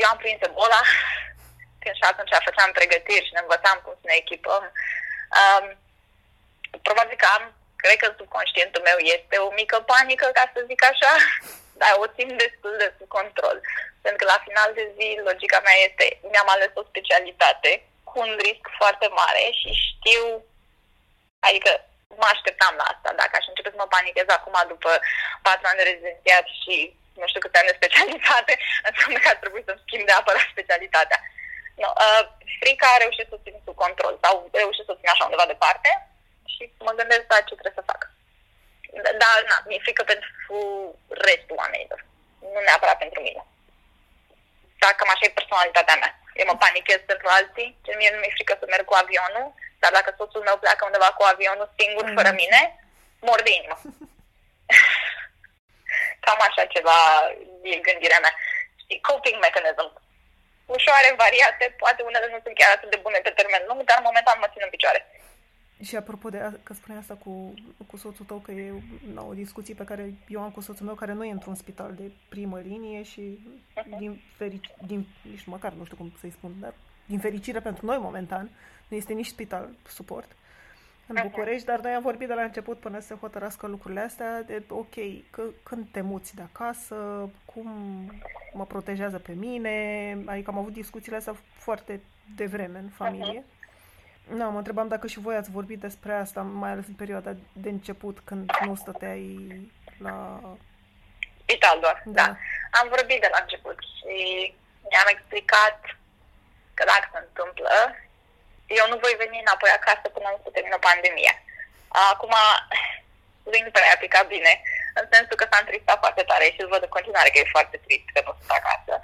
eu 0.00 0.06
am 0.08 0.18
prins 0.22 0.40
Ebola, 0.46 0.82
când 1.82 1.94
și 1.98 2.04
atunci 2.10 2.46
făceam 2.48 2.70
pregătiri 2.72 3.26
și 3.26 3.36
ne 3.36 3.42
învățam 3.42 3.78
cum 3.84 3.94
să 4.00 4.06
ne 4.08 4.16
echipăm. 4.22 4.64
Um, 5.40 5.66
probabil 6.88 7.16
că 7.22 7.28
am 7.36 7.44
cred 7.82 7.96
că 8.00 8.08
subconștientul 8.18 8.86
meu 8.88 8.98
este 9.16 9.36
o 9.46 9.48
mică 9.60 9.78
panică, 9.92 10.26
ca 10.38 10.44
să 10.52 10.68
zic 10.70 10.80
așa, 10.90 11.12
dar 11.80 11.92
o 12.02 12.06
țin 12.14 12.28
destul 12.44 12.74
de 12.82 12.88
sub 12.98 13.08
control. 13.18 13.56
Pentru 14.02 14.20
că 14.20 14.32
la 14.32 14.44
final 14.46 14.70
de 14.78 14.84
zi, 14.96 15.08
logica 15.28 15.58
mea 15.66 15.76
este, 15.88 16.06
mi-am 16.30 16.48
ales 16.54 16.70
o 16.74 16.88
specialitate 16.90 17.70
cu 18.08 18.14
un 18.24 18.32
risc 18.46 18.64
foarte 18.80 19.08
mare 19.20 19.44
și 19.60 19.70
știu, 19.88 20.24
adică 21.48 21.70
mă 22.22 22.28
așteptam 22.30 22.74
la 22.80 22.86
asta. 22.92 23.10
Dacă 23.20 23.34
aș 23.36 23.46
începe 23.48 23.70
să 23.72 23.80
mă 23.80 23.92
panichez 23.94 24.28
acum 24.32 24.56
după 24.72 24.90
patru 25.46 25.66
ani 25.68 25.80
de 25.80 25.88
rezidențiat 25.90 26.44
și 26.60 26.76
nu 27.20 27.26
știu 27.28 27.42
câte 27.42 27.58
ani 27.58 27.70
de 27.70 27.78
specialitate, 27.80 28.52
înseamnă 28.88 29.18
că 29.20 29.28
ar 29.30 29.38
trebui 29.42 29.62
să-mi 29.66 29.82
schimb 29.84 30.04
neapărat 30.06 30.46
specialitatea. 30.54 31.18
No, 31.82 31.88
uh, 32.04 32.22
frica 32.60 32.88
a 32.92 33.02
reușit 33.02 33.26
să 33.28 33.34
o 33.36 33.42
țin 33.44 33.56
sub 33.64 33.76
control 33.84 34.14
sau 34.24 34.34
reușit 34.62 34.84
să 34.86 34.92
o 34.92 34.98
țin 34.98 35.08
așa 35.10 35.24
undeva 35.24 35.46
departe, 35.54 35.90
și 36.54 36.62
mă 36.86 36.92
gândesc 37.00 37.24
la 37.28 37.46
ce 37.46 37.54
trebuie 37.58 37.78
să 37.78 37.88
fac. 37.90 38.00
Dar, 39.22 39.36
na, 39.50 39.56
mi-e 39.66 39.84
frică 39.86 40.02
pentru 40.12 40.30
restul 41.28 41.56
oamenilor, 41.62 42.00
nu 42.54 42.60
neapărat 42.60 42.98
pentru 43.04 43.20
mine. 43.26 43.42
Dar 44.82 44.92
cam 44.94 45.10
așa 45.10 45.26
e 45.26 45.38
personalitatea 45.38 45.96
mea. 46.02 46.12
Eu 46.40 46.46
mă 46.48 46.56
panichez 46.64 47.00
pentru 47.12 47.26
alții, 47.38 47.68
ce 47.84 47.92
mie 47.98 48.10
nu 48.12 48.18
mi-e 48.18 48.36
frică 48.36 48.54
să 48.58 48.66
merg 48.68 48.84
cu 48.88 48.96
avionul, 49.02 49.46
dar 49.82 49.92
dacă 49.98 50.10
soțul 50.18 50.46
meu 50.48 50.56
pleacă 50.58 50.82
undeva 50.84 51.10
cu 51.16 51.22
avionul 51.32 51.68
singur, 51.78 52.04
fără 52.18 52.30
mm. 52.30 52.38
mine, 52.42 52.60
mor 53.28 53.40
de 53.42 53.52
inimă. 53.58 53.76
cam 56.24 56.40
așa 56.48 56.64
ceva 56.74 56.98
e 57.72 57.86
gândirea 57.88 58.20
mea. 58.24 58.34
Știi, 58.82 59.04
coping 59.08 59.38
mechanism. 59.46 59.86
Ușoare, 60.76 61.10
variate, 61.24 61.64
poate 61.82 62.00
unele 62.02 62.26
nu 62.32 62.38
sunt 62.44 62.56
chiar 62.58 62.72
atât 62.74 62.90
de 62.90 63.02
bune 63.04 63.18
pe 63.22 63.36
termen 63.38 63.62
lung, 63.68 63.80
dar 63.90 63.98
momentan 64.08 64.36
mă 64.40 64.48
țin 64.52 64.62
în 64.64 64.74
picioare. 64.74 65.00
Și 65.88 65.96
apropo 65.96 66.28
de 66.34 66.38
că 66.62 66.72
spuneai 66.74 67.02
asta 67.02 67.16
cu, 67.24 67.32
cu 67.90 67.96
soțul 67.96 68.24
tău, 68.24 68.38
că 68.38 68.50
e 68.52 68.72
la 69.14 69.22
o 69.22 69.38
discuție 69.42 69.74
pe 69.74 69.88
care 69.90 70.04
eu 70.28 70.40
am 70.42 70.50
cu 70.50 70.60
soțul 70.60 70.86
meu, 70.86 70.94
care 70.94 71.12
nu 71.12 71.24
e 71.24 71.38
într-un 71.38 71.54
spital 71.54 71.92
de 72.00 72.06
primă 72.28 72.58
linie 72.60 73.02
și 73.02 73.22
din, 73.98 74.22
feric- 74.38 74.76
din 74.86 75.06
nici 75.22 75.44
măcar 75.44 75.72
nu 75.72 75.84
știu 75.84 75.96
cum 75.96 76.16
să-i 76.20 76.36
spun, 76.38 76.52
dar 76.60 76.74
din 77.04 77.18
fericire 77.18 77.60
pentru 77.60 77.86
noi 77.86 77.98
momentan, 77.98 78.50
nu 78.88 78.96
este 78.96 79.12
nici 79.12 79.26
spital 79.26 79.68
suport 79.88 80.30
în 81.06 81.16
București, 81.22 81.66
dar 81.66 81.80
noi 81.80 81.92
am 81.92 82.02
vorbit 82.02 82.28
de 82.28 82.34
la 82.34 82.42
început 82.42 82.78
până 82.78 83.00
să 83.00 83.06
se 83.06 83.14
hotărască 83.14 83.66
lucrurile 83.66 84.00
astea, 84.00 84.42
de 84.42 84.62
ok, 84.68 84.94
că, 85.30 85.42
când 85.62 85.86
te 85.90 86.00
muți 86.00 86.34
de 86.34 86.42
acasă, 86.42 87.28
cum 87.44 87.68
mă 88.52 88.64
protejează 88.64 89.18
pe 89.18 89.32
mine, 89.32 90.18
adică 90.26 90.50
am 90.50 90.58
avut 90.58 90.72
discuțiile 90.72 91.16
astea 91.16 91.36
foarte 91.58 92.00
devreme 92.36 92.78
în 92.78 92.88
familie. 92.88 93.42
Uh-huh. 93.42 93.52
Nu, 94.28 94.50
mă 94.50 94.58
întrebam 94.58 94.88
dacă 94.88 95.06
și 95.06 95.18
voi 95.18 95.36
ați 95.36 95.50
vorbit 95.50 95.80
despre 95.80 96.14
asta, 96.14 96.42
mai 96.42 96.70
ales 96.70 96.86
în 96.86 96.94
perioada 96.94 97.34
de 97.52 97.68
început, 97.68 98.18
când 98.24 98.50
nu 98.66 98.74
stăteai 98.74 99.50
la 99.98 100.40
spital 101.40 101.78
doar, 101.80 102.02
da. 102.04 102.12
da. 102.12 102.36
Am 102.80 102.88
vorbit 102.88 103.20
de 103.20 103.28
la 103.32 103.38
început 103.40 103.76
și 103.96 104.54
mi-am 104.90 105.08
explicat 105.08 105.80
că 106.76 106.82
dacă 106.92 107.06
se 107.12 107.18
întâmplă, 107.26 107.74
eu 108.78 108.84
nu 108.88 108.96
voi 109.04 109.14
veni 109.22 109.38
înapoi 109.40 109.70
acasă 109.78 110.06
până 110.08 110.28
nu 110.30 110.40
se 110.42 110.54
termină 110.54 110.78
pandemia. 110.88 111.34
Acum, 112.12 112.34
lui 113.50 113.60
nu 113.64 113.70
prea 113.70 113.94
a 113.94 114.02
picat 114.04 114.26
bine, 114.34 114.52
în 115.00 115.06
sensul 115.12 115.36
că 115.36 115.46
s-a 115.50 115.58
întristat 115.60 115.98
foarte 116.04 116.22
tare 116.30 116.44
și 116.44 116.60
îl 116.62 116.72
văd 116.74 116.82
în 116.82 116.96
continuare 116.96 117.28
că 117.30 117.38
e 117.38 117.56
foarte 117.56 117.76
trist 117.84 118.08
că 118.12 118.20
nu 118.24 118.32
sunt 118.38 118.52
acasă. 118.58 118.94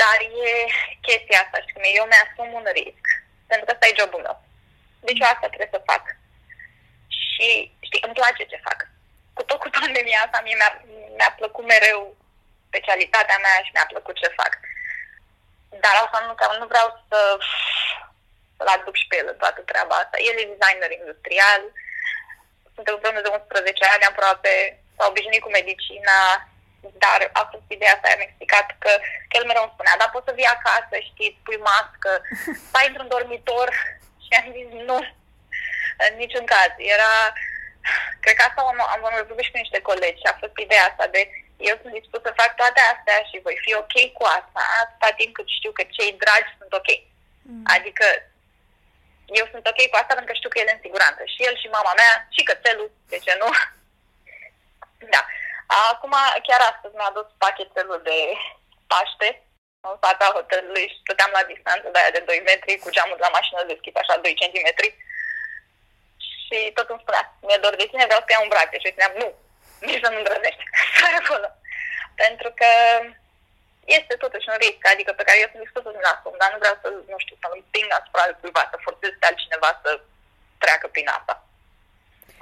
Dar 0.00 0.18
e 0.46 0.50
chestia 1.06 1.40
asta, 1.40 1.56
știi 1.60 1.74
cum 1.74 1.82
e, 1.86 1.98
eu 2.00 2.06
mi-asum 2.08 2.48
un 2.58 2.66
risc, 2.78 3.04
pentru 3.50 3.64
că 3.64 3.72
ăsta 3.74 3.86
e 3.86 3.98
jobul 4.00 4.24
meu. 4.26 4.36
Deci 5.06 5.20
eu 5.22 5.28
asta 5.30 5.46
trebuie 5.52 5.74
să 5.74 5.88
fac. 5.90 6.04
Și, 7.22 7.48
știi, 7.86 8.04
îmi 8.06 8.18
place 8.18 8.42
ce 8.52 8.66
fac. 8.68 8.78
Cu 9.36 9.42
tot 9.48 9.58
cu 9.60 9.68
pandemia 9.78 10.20
asta, 10.24 10.38
mie 10.40 10.56
mi-a, 10.60 10.72
mi-a 11.16 11.32
plăcut 11.38 11.64
mereu 11.66 12.16
specialitatea 12.68 13.38
mea 13.44 13.56
și 13.64 13.74
mi-a 13.74 13.86
plăcut 13.92 14.14
ce 14.16 14.38
fac. 14.40 14.52
Dar 15.84 15.94
asta 15.96 16.18
nu, 16.26 16.32
nu 16.60 16.66
vreau 16.72 16.88
să 17.08 17.18
să-l 18.56 18.70
aduc 18.74 18.94
și 19.00 19.06
pe 19.08 19.16
el 19.20 19.28
în 19.32 19.38
toată 19.42 19.60
treaba 19.60 19.94
asta. 19.98 20.16
El 20.28 20.34
e 20.38 20.52
designer 20.54 20.90
industrial, 20.94 21.62
suntem 22.74 22.94
împreună 22.94 23.20
de 23.24 23.32
11 23.32 23.84
ani 23.94 24.08
aproape, 24.10 24.52
s-a 24.96 25.04
obișnuit 25.10 25.42
cu 25.44 25.50
medicina, 25.58 26.18
dar 27.04 27.20
a 27.40 27.42
fost 27.52 27.68
ideea 27.68 27.94
asta, 27.94 28.06
am 28.08 28.26
explicat 28.26 28.66
că, 28.82 28.92
că 29.28 29.34
el 29.38 29.46
mereu 29.46 29.64
îmi 29.64 29.74
spunea, 29.74 29.94
dar 30.00 30.10
poți 30.10 30.28
să 30.28 30.36
vii 30.38 30.54
acasă, 30.56 30.94
știi, 31.10 31.40
pui 31.44 31.58
mască, 31.70 32.12
stai 32.68 32.88
într-un 32.88 33.12
dormitor 33.14 33.68
și 34.24 34.32
am 34.38 34.46
zis 34.56 34.68
nu, 34.88 34.98
în 36.04 36.12
niciun 36.22 36.44
caz. 36.54 36.70
Era, 36.94 37.12
cred 38.22 38.34
că 38.36 38.42
asta 38.44 38.60
am, 38.62 38.80
am 38.94 39.00
vorbit 39.28 39.44
și 39.44 39.52
cu 39.54 39.62
niște 39.64 39.80
colegi 39.88 40.22
și 40.22 40.30
a 40.30 40.38
fost 40.40 40.56
ideea 40.56 40.84
asta 40.90 41.06
de 41.16 41.22
eu 41.56 41.76
sunt 41.80 41.92
dispus 41.98 42.20
să 42.24 42.38
fac 42.40 42.50
toate 42.56 42.80
astea 42.92 43.18
și 43.28 43.44
voi 43.46 43.56
fi 43.64 43.72
ok 43.82 43.96
cu 44.16 44.24
asta, 44.38 44.62
atâta 44.82 45.10
timp 45.18 45.32
cât 45.34 45.48
știu 45.58 45.72
că 45.74 45.82
cei 45.96 46.12
dragi 46.22 46.56
sunt 46.58 46.72
ok. 46.80 46.88
Mm. 47.48 47.64
Adică 47.76 48.06
eu 49.38 49.46
sunt 49.52 49.64
ok 49.66 49.80
cu 49.88 49.96
asta 49.98 50.14
pentru 50.14 50.30
că 50.30 50.38
știu 50.38 50.50
că 50.52 50.58
el 50.58 50.68
e 50.68 50.76
în 50.76 50.84
siguranță. 50.86 51.20
Și 51.32 51.40
el 51.48 51.54
și 51.62 51.74
mama 51.76 51.92
mea, 52.00 52.12
și 52.34 52.42
cățelul, 52.48 52.90
de 53.12 53.18
ce 53.24 53.32
nu? 53.42 53.48
da. 55.14 55.22
Acum, 55.92 56.14
chiar 56.46 56.60
astăzi 56.60 56.94
mi-a 56.96 57.10
adus 57.10 57.28
pachetelul 57.44 58.00
de 58.08 58.18
Paște 58.90 59.28
în 59.90 59.96
fața 60.06 60.26
hotelului 60.36 60.86
și 60.92 61.02
stăteam 61.04 61.30
la 61.38 61.48
distanță 61.52 61.86
de 61.90 61.98
aia 61.98 62.16
de 62.16 62.22
2 62.26 62.42
metri 62.50 62.82
cu 62.82 62.90
geamul 62.96 63.16
de 63.18 63.24
la 63.26 63.36
mașină 63.38 63.60
deschis 63.72 63.94
așa 63.96 64.14
2 64.16 64.34
cm 64.40 64.68
și 66.46 66.58
tot 66.76 66.88
îmi 66.88 67.02
spunea, 67.02 67.24
mi-e 67.46 67.62
dor 67.64 67.74
de 67.76 67.86
tine, 67.90 68.08
vreau 68.08 68.22
să 68.24 68.30
iau 68.30 68.42
un 68.42 68.52
brațe 68.52 68.76
și 68.78 68.92
spuneam, 68.92 69.14
nu, 69.22 69.28
nici 69.80 70.02
să 70.02 70.08
nu 70.10 70.18
îndrăznești, 70.18 70.64
stai 70.96 71.14
acolo. 71.22 71.48
Pentru 72.22 72.48
că 72.60 72.70
este 73.98 74.14
totuși 74.24 74.50
un 74.52 74.58
risc, 74.64 74.82
adică 74.92 75.10
pe 75.14 75.26
care 75.26 75.38
eu 75.40 75.48
sunt 75.50 75.62
dispus 75.62 75.82
să-l 75.82 76.12
asum, 76.14 76.34
dar 76.40 76.48
nu 76.52 76.62
vreau 76.62 76.76
să, 76.82 76.88
nu 77.12 77.18
știu, 77.24 77.36
să-l 77.40 77.54
împing 77.58 77.88
asupra 77.98 78.22
cuiva, 78.40 78.62
să 78.72 78.84
forțez 78.86 79.12
pe 79.16 79.26
altcineva 79.26 79.70
să 79.82 79.90
treacă 80.62 80.86
prin 80.94 81.08
asta. 81.18 81.34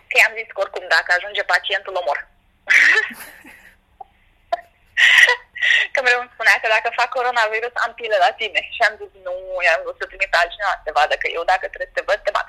Că 0.09 0.14
i-am 0.19 0.37
zis 0.38 0.49
că 0.53 0.61
oricum, 0.64 0.85
dacă 0.97 1.09
ajunge 1.12 1.43
pacientul, 1.53 1.99
omor. 2.00 2.19
că 5.93 5.99
mereu 6.00 6.21
îmi 6.23 6.35
spunea 6.35 6.57
că 6.62 6.69
dacă 6.75 6.99
fac 7.00 7.11
coronavirus, 7.17 7.75
am 7.85 7.93
pile 7.99 8.17
la 8.25 8.31
tine. 8.41 8.61
Și 8.75 8.81
am 8.88 8.95
zis, 9.00 9.11
nu, 9.26 9.35
i-am 9.67 9.81
vrut 9.85 9.97
să 9.99 10.07
trimit 10.07 10.33
altcineva 10.35 10.75
să 10.76 10.85
te 10.85 10.97
vadă, 10.99 11.14
că 11.19 11.29
eu 11.37 11.45
dacă 11.53 11.64
trebuie 11.67 11.91
să 11.91 11.97
te 11.97 12.07
văd, 12.09 12.21
te 12.23 12.35
bat. 12.37 12.49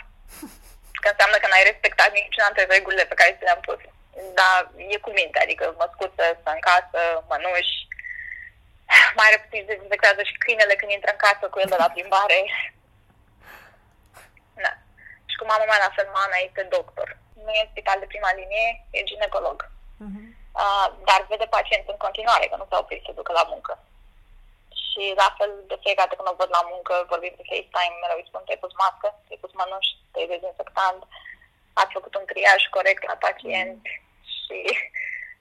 Că 1.01 1.07
înseamnă 1.11 1.37
că 1.39 1.47
n-ai 1.47 1.69
respectat 1.71 2.09
niciuna 2.11 2.49
dintre 2.49 2.73
regulile 2.75 3.05
pe 3.09 3.19
care 3.19 3.35
ți 3.37 3.47
le-am 3.47 3.61
pus. 3.67 3.79
Dar 4.39 4.59
e 4.93 4.97
cu 4.97 5.11
minte, 5.19 5.39
adică 5.39 5.75
mă 5.77 5.87
scuță, 5.93 6.25
să 6.43 6.49
în 6.57 6.61
casă, 6.69 7.01
mănuși, 7.29 7.75
mai 9.19 9.29
repede 9.31 9.57
se 9.57 9.69
dezinfectează 9.71 10.21
și 10.23 10.41
câinele 10.41 10.75
când 10.75 10.91
intră 10.91 11.11
în 11.11 11.23
casă 11.25 11.45
cu 11.49 11.59
el 11.59 11.69
de 11.73 11.81
la 11.83 11.93
plimbare. 11.93 12.39
Da. 14.63 14.73
Și 15.29 15.35
cu 15.39 15.45
mama 15.51 15.65
mea 15.67 15.85
la 15.85 15.95
fel, 15.95 16.07
mama 16.19 16.37
este 16.47 16.63
doctor. 16.75 17.09
Nu 17.43 17.51
e 17.51 17.71
spital 17.71 17.97
de 17.99 18.11
prima 18.13 18.31
linie, 18.39 18.67
e 18.97 19.09
ginecolog. 19.11 19.57
Uh-huh. 20.05 20.25
Uh, 20.63 20.87
dar 21.09 21.19
vede 21.29 21.47
pacienți 21.55 21.93
în 21.93 22.03
continuare, 22.05 22.45
că 22.47 22.55
nu 22.57 22.67
s-au 22.69 22.81
oprit 22.81 23.03
să 23.05 23.11
ducă 23.19 23.31
la 23.39 23.45
muncă. 23.53 23.73
Și 24.81 25.03
la 25.21 25.29
fel, 25.37 25.51
de 25.69 25.77
fiecare 25.83 26.07
dată 26.07 26.15
când 26.15 26.29
o 26.31 26.39
văd 26.41 26.49
la 26.57 26.63
muncă, 26.71 26.93
vorbim 27.11 27.33
pe 27.35 27.43
FaceTime, 27.49 27.97
mereu 28.01 28.19
îi 28.19 28.29
spun, 28.29 28.41
te-ai 28.43 28.63
pus 28.63 28.73
mască, 28.81 29.07
te-ai 29.25 29.41
pus 29.43 29.51
mănuși, 29.59 29.91
te-ai 30.11 30.31
dezinfectant, 30.31 31.01
ați 31.81 31.95
făcut 31.97 32.13
un 32.15 32.25
triaj 32.31 32.61
corect 32.75 33.03
la 33.11 33.17
pacient 33.25 33.81
uh-huh. 33.83 34.04
Și 34.45 34.57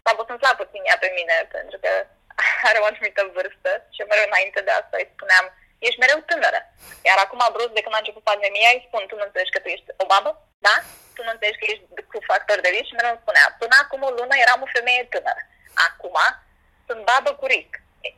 s-a 0.03 0.13
pus 0.17 0.29
în 0.31 0.39
puțin 0.61 0.83
ea 0.91 0.99
pe 1.01 1.11
mine, 1.19 1.37
pentru 1.57 1.79
că 1.85 1.91
are 2.69 2.79
o 2.81 2.87
anumită 2.89 3.23
vârstă 3.37 3.71
și 3.95 4.01
mereu 4.11 4.27
înainte 4.29 4.61
de 4.67 4.73
asta 4.81 4.97
îi 4.99 5.13
spuneam, 5.15 5.47
ești 5.87 6.03
mereu 6.03 6.19
tânără. 6.31 6.61
Iar 7.09 7.19
acum, 7.21 7.41
brusc, 7.55 7.73
de 7.77 7.83
când 7.85 7.95
a 7.97 8.03
început 8.03 8.25
pandemia, 8.31 8.71
îi 8.73 8.87
spun, 8.87 9.03
tu 9.07 9.15
nu 9.17 9.27
înțelegi 9.27 9.55
că 9.55 9.61
tu 9.61 9.69
ești 9.75 9.89
o 10.03 10.05
babă? 10.13 10.31
Da? 10.67 10.77
Tu 11.15 11.21
nu 11.23 11.33
înțelegi 11.33 11.61
că 11.61 11.67
ești 11.69 11.85
cu 12.13 12.19
factor 12.31 12.59
de 12.61 12.71
risc? 12.75 12.89
Și 12.89 12.99
mereu 12.99 13.13
îmi 13.15 13.25
spunea, 13.25 13.47
până 13.63 13.75
acum 13.83 14.01
o 14.09 14.15
lună 14.19 14.35
eram 14.45 14.61
o 14.65 14.73
femeie 14.77 15.05
tânără. 15.13 15.43
Acum 15.89 16.17
sunt 16.87 17.01
babă 17.11 17.31
cu 17.41 17.47
risc. 17.55 17.75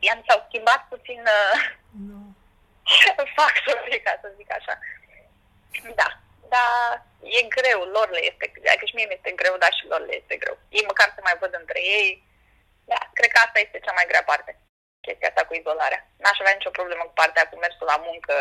I-am 0.06 0.20
s-au 0.26 0.40
schimbat 0.48 0.80
puțin 0.92 1.20
uh, 1.38 1.58
no. 2.08 2.18
factorii, 3.38 4.04
ca 4.06 4.12
să 4.22 4.28
zic 4.38 4.50
așa. 4.58 4.74
Da, 6.00 6.08
dar 6.56 7.04
e 7.38 7.40
greu, 7.56 7.80
lor 7.94 8.08
le 8.16 8.22
este, 8.30 8.44
adică 8.70 8.86
și 8.86 8.96
mie 8.96 9.08
mi 9.08 9.18
este 9.18 9.38
greu, 9.40 9.54
dar 9.62 9.72
și 9.78 9.88
lor 9.92 10.02
le 10.06 10.14
este 10.20 10.36
greu. 10.42 10.56
Ei 10.76 10.88
măcar 10.90 11.08
se 11.14 11.26
mai 11.26 11.36
văd 11.42 11.52
între 11.60 11.80
ei, 11.96 12.10
da, 12.90 12.98
cred 13.18 13.30
că 13.32 13.40
asta 13.42 13.58
este 13.60 13.78
cea 13.84 13.94
mai 13.98 14.08
grea 14.10 14.24
parte, 14.30 14.50
chestia 15.06 15.28
asta 15.28 15.46
cu 15.46 15.54
izolarea. 15.54 16.02
N-aș 16.22 16.38
avea 16.40 16.54
nicio 16.58 16.76
problemă 16.78 17.02
cu 17.06 17.14
partea 17.20 17.48
cu 17.48 17.56
mersul 17.64 17.86
la 17.92 17.98
muncă, 18.08 18.34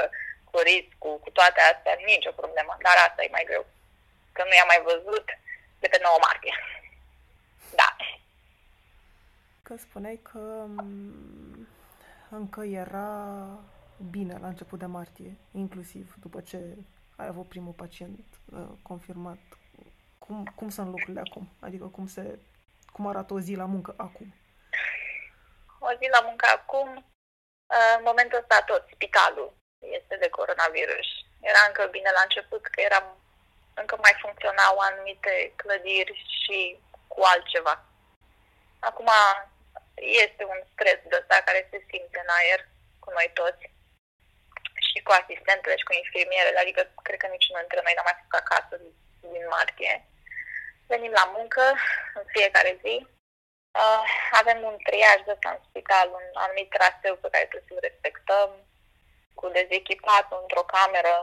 cu 0.50 0.58
risc, 0.68 0.90
cu, 1.04 1.10
cu 1.24 1.30
toate 1.38 1.60
astea, 1.62 1.96
nicio 2.12 2.32
problemă. 2.42 2.72
Dar 2.86 2.98
asta 2.98 3.24
e 3.24 3.36
mai 3.38 3.48
greu, 3.50 3.66
că 4.36 4.42
nu 4.44 4.54
i-am 4.56 4.72
mai 4.74 4.82
văzut 4.92 5.26
de 5.82 5.88
pe 5.88 6.00
9 6.02 6.18
martie. 6.28 6.54
Da. 7.82 7.96
Că 9.64 9.76
spuneai 9.78 10.20
că 10.32 10.40
mm, 10.68 11.68
încă 12.30 12.62
era 12.64 13.10
bine 14.12 14.38
la 14.42 14.48
început 14.48 14.80
de 14.80 14.86
martie, 14.86 15.32
inclusiv 15.52 16.14
după 16.22 16.42
ce 16.42 16.58
ai 17.16 17.28
avut 17.28 17.48
primul 17.48 17.74
pacient 17.74 18.26
uh, 18.46 18.68
confirmat. 18.82 19.38
Cum, 20.20 20.52
cum 20.56 20.70
sunt 20.70 20.88
lucrurile 20.88 21.24
acum? 21.30 21.50
Adică 21.60 21.86
cum 21.86 22.08
se 22.08 22.40
cum 22.96 23.08
arată 23.08 23.34
o 23.34 23.40
zi 23.40 23.54
la 23.56 23.66
muncă 23.66 23.94
acum? 23.98 24.28
O 25.80 25.90
zi 26.00 26.08
la 26.16 26.22
muncă 26.28 26.46
acum, 26.58 26.90
în 27.98 28.04
momentul 28.10 28.40
ăsta 28.42 28.58
tot, 28.72 28.84
spitalul 28.94 29.50
este 29.98 30.16
de 30.24 30.30
coronavirus. 30.30 31.08
Era 31.50 31.62
încă 31.68 31.84
bine 31.96 32.10
la 32.18 32.22
început, 32.24 32.64
că 32.68 32.82
eram, 32.82 33.06
încă 33.82 33.96
mai 34.02 34.16
funcționau 34.24 34.74
anumite 34.78 35.54
clădiri 35.56 36.16
și 36.42 36.80
cu 37.08 37.22
altceva. 37.34 37.76
Acum 38.80 39.10
este 40.24 40.44
un 40.54 40.60
stres 40.72 41.00
de 41.10 41.18
ăsta 41.22 41.36
care 41.48 41.68
se 41.72 41.80
simte 41.90 42.18
în 42.24 42.30
aer 42.38 42.62
cu 43.00 43.10
noi 43.18 43.30
toți 43.40 43.64
și 43.64 43.75
cu 45.06 45.12
asistentele 45.22 45.76
și 45.78 45.88
cu 45.88 45.94
infirmierele, 45.94 46.60
adică 46.62 46.82
cred 47.08 47.20
că 47.20 47.28
niciunul 47.28 47.62
dintre 47.64 47.82
noi 47.84 47.96
n-a 47.96 48.08
mai 48.08 48.20
fost 48.22 48.36
acasă 48.42 48.74
din 49.34 49.46
martie 49.56 49.94
Venim 50.88 51.12
la 51.12 51.26
muncă 51.36 51.64
în 52.18 52.24
fiecare 52.36 52.72
zi. 52.84 52.96
Uh, 53.82 54.04
avem 54.40 54.60
un 54.64 54.78
triaj 54.88 55.20
de 55.26 55.36
în 55.52 55.60
spital, 55.68 56.08
un 56.20 56.26
anumit 56.34 56.70
traseu 56.70 57.16
pe 57.16 57.32
care 57.32 57.46
trebuie 57.46 57.70
să-l 57.70 57.88
respectăm, 57.90 58.50
cu 59.34 59.46
dezechipat 59.58 60.28
într-o 60.42 60.70
cameră, 60.76 61.16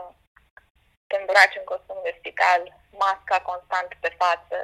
te 1.07 1.15
îmbraci 1.17 1.59
în 1.59 1.63
costum 1.71 1.99
de 2.03 2.15
spital, 2.19 2.61
masca 3.03 3.37
constant 3.49 3.89
pe 3.99 4.09
față, 4.21 4.57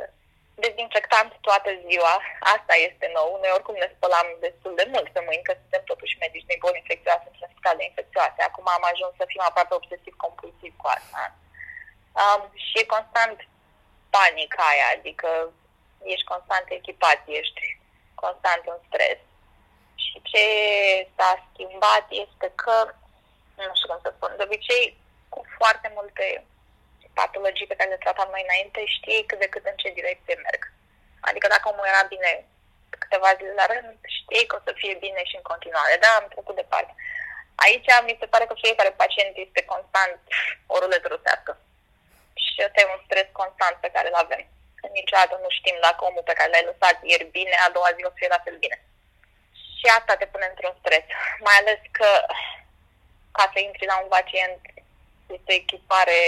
dezinfectant 0.66 1.32
toată 1.48 1.70
ziua. 1.88 2.16
Asta 2.56 2.76
este 2.88 3.06
nou. 3.18 3.30
Noi 3.42 3.52
oricum 3.58 3.76
ne 3.80 3.90
spălam 3.96 4.28
destul 4.46 4.74
de 4.80 4.86
mult 4.94 5.08
pe 5.12 5.22
mâini, 5.28 5.48
că 5.48 5.54
suntem 5.62 5.84
totuși 5.92 6.20
medici 6.24 6.50
de 6.50 6.56
boli 6.64 6.82
infecțioase, 6.82 7.28
sunt 7.38 7.52
spital 7.52 7.76
de 7.78 7.88
infecțioase. 7.90 8.40
Acum 8.42 8.66
am 8.78 8.84
ajuns 8.92 9.14
să 9.18 9.26
fim 9.32 9.42
aproape 9.46 9.74
obsesiv-compulsiv 9.80 10.74
cu 10.82 10.88
asta. 10.98 11.22
Um, 12.22 12.42
și 12.68 12.76
e 12.82 12.94
constant 12.96 13.38
panica 14.16 14.64
aia, 14.72 14.88
adică 14.98 15.30
ești 16.14 16.30
constant 16.34 16.66
echipat, 16.80 17.20
ești 17.40 17.62
constant 18.24 18.64
în 18.74 18.80
stres. 18.88 19.20
Și 20.04 20.16
ce 20.32 20.46
s-a 21.16 21.32
schimbat 21.50 22.06
este 22.24 22.48
că, 22.56 22.76
nu 23.56 23.76
știu 23.76 23.90
cum 23.90 24.00
să 24.04 24.12
spun, 24.16 24.32
de 24.38 24.44
obicei 24.44 24.86
cu 25.30 25.40
foarte 25.58 25.92
multe 25.98 26.26
patologii 27.20 27.70
pe 27.70 27.78
care 27.78 27.90
le 27.90 28.04
tratam 28.04 28.30
mai 28.32 28.46
înainte, 28.48 28.80
știi 28.98 29.28
cât 29.30 29.40
de 29.44 29.52
cât 29.54 29.66
în 29.72 29.78
ce 29.82 29.98
direcție 30.00 30.36
merg. 30.46 30.62
Adică 31.28 31.48
dacă 31.54 31.66
omul 31.68 31.92
era 31.92 32.04
bine 32.14 32.32
câteva 33.04 33.30
zile 33.40 33.54
la 33.62 33.66
rând, 33.72 33.98
știi 34.18 34.46
că 34.48 34.56
o 34.56 34.66
să 34.66 34.72
fie 34.82 34.94
bine 35.06 35.22
și 35.30 35.36
în 35.40 35.46
continuare. 35.52 35.96
Da, 36.04 36.12
am 36.20 36.28
trecut 36.34 36.56
departe. 36.62 36.94
Aici 37.66 37.90
mi 38.08 38.20
se 38.20 38.32
pare 38.34 38.46
că 38.46 38.56
fiecare 38.64 38.92
pacient 39.02 39.34
este 39.46 39.62
constant 39.74 40.20
o 40.74 40.76
ruletă 40.80 41.08
rusească 41.08 41.52
și 42.44 42.58
ăsta 42.66 42.80
e 42.82 42.94
un 42.96 43.02
stres 43.06 43.28
constant 43.42 43.76
pe 43.80 43.94
care 43.96 44.08
îl 44.10 44.18
avem. 44.24 44.44
niciodată 45.00 45.34
nu 45.44 45.50
știm 45.60 45.78
dacă 45.88 46.00
omul 46.04 46.26
pe 46.28 46.38
care 46.38 46.50
l-ai 46.52 46.70
lăsat 46.70 46.98
ieri 47.12 47.28
bine, 47.38 47.56
a 47.66 47.70
doua 47.76 47.92
zi 47.96 48.02
o 48.06 48.12
să 48.14 48.20
fie 48.20 48.36
la 48.36 48.44
fel 48.46 48.58
bine. 48.64 48.78
Și 49.78 49.86
asta 49.98 50.14
te 50.16 50.32
pune 50.34 50.46
într-un 50.50 50.76
stres. 50.80 51.06
Mai 51.46 51.56
ales 51.60 51.80
că 51.98 52.10
ca 53.38 53.46
să 53.54 53.60
intri 53.60 53.86
la 53.92 53.98
un 54.02 54.08
pacient 54.16 54.62
este 55.38 55.54
echipare 55.62 56.20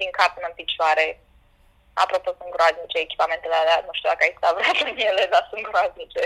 din 0.00 0.10
cap 0.18 0.30
până 0.34 0.46
în 0.48 0.58
picioare. 0.60 1.06
Apropo, 2.02 2.30
sunt 2.38 2.54
groaznice 2.54 2.98
echipamentele 3.06 3.56
alea, 3.58 3.78
nu 3.86 3.92
știu 3.96 4.08
dacă 4.08 4.22
ai 4.24 4.36
stat 4.36 4.52
vreodată 4.54 4.84
în 4.92 4.98
ele, 5.08 5.24
dar 5.32 5.42
sunt 5.50 5.64
groaznice. 5.68 6.22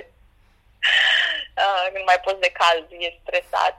Uh, 1.64 1.85
nu 1.94 2.00
mai 2.11 2.20
poți 2.25 2.44
de 2.46 2.50
cald, 2.61 2.87
e 3.06 3.20
stresat. 3.23 3.76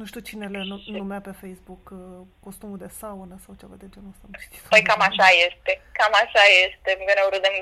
Nu 0.00 0.04
știu 0.10 0.20
cine 0.28 0.46
le 0.54 0.62
numea 1.00 1.20
pe 1.26 1.38
Facebook 1.42 1.84
uh, 1.90 2.20
costumul 2.46 2.78
de 2.84 2.90
saună 3.00 3.36
sau 3.44 3.52
ceva 3.60 3.76
de 3.82 3.88
genul 3.94 4.12
ăsta. 4.14 4.26
Păi 4.72 4.82
cam 4.88 5.00
așa 5.10 5.28
este. 5.48 5.72
Cam 5.98 6.14
așa 6.24 6.44
este. 6.64 6.90
Mereu 7.08 7.28
râdem 7.34 7.54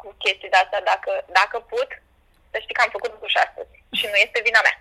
cu 0.00 0.06
chestii 0.22 0.52
de 0.52 0.58
astea. 0.60 0.82
Dacă, 0.92 1.10
dacă 1.38 1.56
put, 1.72 1.90
să 2.50 2.56
știi 2.60 2.76
că 2.76 2.82
am 2.84 2.94
făcut 2.96 3.12
duș 3.22 3.34
astăzi. 3.44 3.72
Și 3.98 4.04
nu 4.12 4.16
este 4.24 4.46
vina 4.48 4.60
mea. 4.66 4.76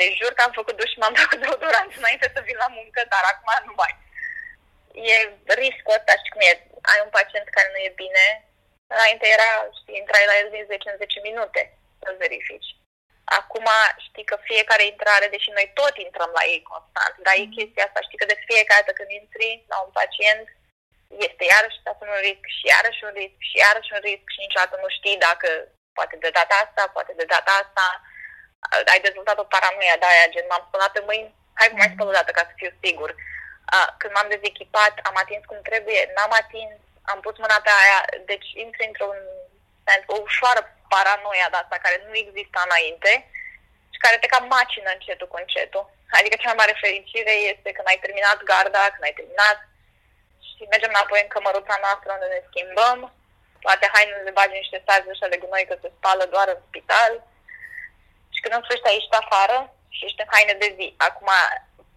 Deci 0.00 0.18
jur 0.20 0.32
că 0.34 0.42
am 0.44 0.54
făcut 0.60 0.74
duș 0.78 0.90
și 0.92 1.00
m-am 1.00 1.14
dat 1.16 1.26
cu 1.30 1.36
deodorant 1.42 1.92
înainte 2.00 2.26
să 2.34 2.40
vin 2.48 2.58
la 2.64 2.68
muncă, 2.78 3.00
dar 3.12 3.24
acum 3.32 3.50
nu 3.68 3.74
mai. 3.82 3.92
E 4.94 5.16
riscul 5.62 5.96
ăsta, 5.98 6.12
știi 6.20 6.34
cum 6.34 6.42
e, 6.48 6.52
ai 6.92 7.00
un 7.04 7.12
pacient 7.16 7.48
care 7.56 7.68
nu 7.72 7.80
e 7.88 8.00
bine, 8.04 8.26
înainte 8.94 9.26
era, 9.36 9.50
știi, 9.78 9.98
intrai 10.00 10.24
la 10.30 10.36
el 10.40 10.48
din 10.54 10.64
10 10.64 10.90
în 10.90 10.96
10 10.96 11.20
minute 11.28 11.60
să 12.02 12.08
verifici. 12.22 12.70
Acum 13.38 13.68
știi 14.06 14.28
că 14.30 14.36
fiecare 14.50 14.84
intrare, 14.92 15.26
deși 15.34 15.50
noi 15.58 15.68
tot 15.80 15.94
intrăm 16.06 16.30
la 16.38 16.44
ei 16.52 16.62
constant, 16.72 17.14
dar 17.26 17.34
e 17.36 17.46
mhm. 17.46 17.54
chestia 17.56 17.84
asta, 17.86 18.06
știi 18.06 18.20
că 18.20 18.26
de 18.32 18.42
fiecare 18.48 18.82
dată 18.82 18.92
când 18.98 19.10
intri 19.20 19.50
la 19.72 19.78
un 19.84 19.90
pacient, 19.98 20.46
este 21.26 21.42
iarăși 21.52 21.78
un 22.04 22.12
risc 22.28 22.44
și 22.56 22.64
iarăși 22.72 23.04
un 23.06 23.12
risc 23.20 23.38
și 23.48 23.56
iarăși 23.64 23.92
un 23.96 24.02
risc 24.08 24.26
și 24.34 24.42
niciodată 24.44 24.74
nu 24.82 24.88
știi 24.96 25.16
dacă 25.28 25.48
poate 25.96 26.16
de 26.24 26.30
data 26.38 26.54
asta, 26.64 26.82
poate 26.96 27.12
de 27.20 27.26
data 27.34 27.52
asta 27.62 27.84
ai 28.92 29.00
dezvoltat 29.06 29.38
o 29.38 29.50
paranoia 29.54 29.96
de 30.00 30.06
aia, 30.08 30.32
gen 30.34 30.46
m-am 30.48 30.64
spălat 30.68 30.92
pe 30.92 31.02
mâini, 31.08 31.34
hai 31.58 31.68
că 31.68 31.74
mai 31.76 31.92
spăl 31.92 32.08
o 32.08 32.16
dată 32.18 32.30
ca 32.30 32.42
să 32.48 32.52
fiu 32.60 32.70
sigur. 32.82 33.10
Când 34.00 34.12
m-am 34.14 34.28
dezechipat, 34.34 34.94
am 35.08 35.16
atins 35.22 35.44
cum 35.44 35.60
trebuie, 35.68 36.00
n-am 36.14 36.32
atins, 36.42 36.74
am 37.12 37.20
pus 37.20 37.36
mâna 37.38 37.58
pe 37.64 37.72
aia, 37.82 37.98
deci 38.30 38.48
intri 38.64 38.86
într-un 38.86 39.18
o 40.14 40.16
ușoară 40.26 40.60
paranoia 40.94 41.48
de 41.50 41.56
asta 41.56 41.76
care 41.84 41.96
nu 42.06 42.14
exista 42.16 42.60
înainte 42.64 43.12
și 43.94 43.98
care 44.04 44.16
te 44.18 44.32
cam 44.32 44.44
macină 44.56 44.90
încetul 44.92 45.28
cu 45.30 45.38
încetul. 45.42 45.84
Adică 46.18 46.36
cea 46.36 46.50
mai 46.50 46.60
mare 46.62 46.82
fericire 46.84 47.34
este 47.52 47.68
când 47.72 47.88
ai 47.88 48.02
terminat 48.04 48.38
garda, 48.50 48.92
când 48.92 49.04
ai 49.06 49.18
terminat 49.18 49.58
și 50.46 50.62
mergem 50.72 50.92
înapoi 50.94 51.20
în 51.22 51.32
cămăruța 51.34 51.76
noastră 51.84 52.08
unde 52.12 52.28
ne 52.34 52.40
schimbăm, 52.48 52.98
toate 53.64 53.86
hainele 53.92 54.22
le 54.26 54.36
bagi 54.38 54.60
niște 54.60 54.78
saci 54.86 55.10
ăștia 55.12 55.32
de 55.32 55.40
gunoi 55.42 55.68
că 55.68 55.76
se 55.82 55.90
spală 55.96 56.24
doar 56.34 56.48
în 56.50 56.60
spital 56.68 57.12
și 58.34 58.40
când 58.42 58.54
în 58.54 58.62
sfârșit 58.64 58.86
ești 58.86 59.20
afară 59.22 59.58
și 59.96 60.04
ești 60.06 60.22
în 60.22 60.30
haine 60.34 60.54
de 60.62 60.68
zi. 60.78 60.86
Acum 61.08 61.30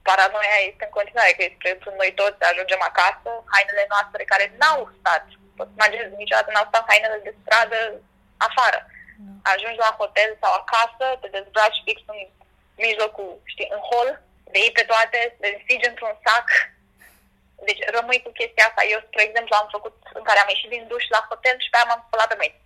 paranoia 0.09 0.57
este 0.69 0.83
în 0.85 0.93
continuare 0.97 1.31
că 1.37 1.43
spre 1.47 1.71
noi 2.01 2.11
toți 2.21 2.49
ajungem 2.51 2.81
acasă, 2.89 3.29
hainele 3.53 3.85
noastre 3.93 4.21
care 4.31 4.45
n-au 4.59 4.81
stat, 4.99 5.23
poți 5.57 5.75
imaginezi, 5.77 6.21
niciodată 6.23 6.49
n-au 6.51 6.67
stat 6.69 6.85
hainele 6.91 7.17
de 7.27 7.33
stradă 7.41 7.79
afară. 8.47 8.79
Mm. 9.21 9.39
Ajungi 9.53 9.83
la 9.85 9.91
hotel 10.01 10.29
sau 10.41 10.51
acasă, 10.61 11.05
te 11.21 11.27
dezbraci 11.35 11.83
fix 11.85 11.99
în 12.13 12.19
mijlocul, 12.85 13.31
știi, 13.51 13.69
în 13.75 13.81
hol, 13.89 14.09
de 14.51 14.57
iei 14.59 14.77
pe 14.77 14.83
toate, 14.91 15.19
le 15.41 15.49
însigi 15.55 15.89
într-un 15.91 16.15
sac. 16.25 16.47
Deci 17.67 17.81
rămâi 17.95 18.23
cu 18.25 18.31
chestia 18.39 18.65
asta. 18.67 18.81
Eu, 18.93 18.99
spre 19.07 19.21
exemplu, 19.23 19.53
am 19.55 19.67
făcut 19.75 19.95
în 20.19 20.23
care 20.27 20.39
am 20.39 20.51
ieșit 20.53 20.69
din 20.73 20.83
duș 20.91 21.05
la 21.15 21.21
hotel 21.29 21.55
și 21.59 21.69
pe 21.69 21.77
aia 21.77 21.89
m-am 21.89 22.03
spălat 22.07 22.27
pe 22.29 22.39
mâini. 22.39 22.61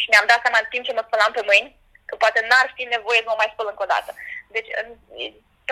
Și 0.00 0.06
mi-am 0.10 0.26
dat 0.30 0.40
seama 0.42 0.58
în 0.62 0.68
timp 0.70 0.84
ce 0.84 0.96
mă 0.96 1.04
spălam 1.06 1.32
pe 1.34 1.42
mâini, 1.48 1.76
că 2.08 2.14
poate 2.22 2.40
n-ar 2.48 2.68
fi 2.76 2.82
nevoie 2.94 3.20
să 3.22 3.28
mă 3.28 3.36
mai 3.38 3.52
spăl 3.52 3.66
încă 3.70 3.84
o 3.86 3.92
dată. 3.94 4.10
Deci 4.56 4.70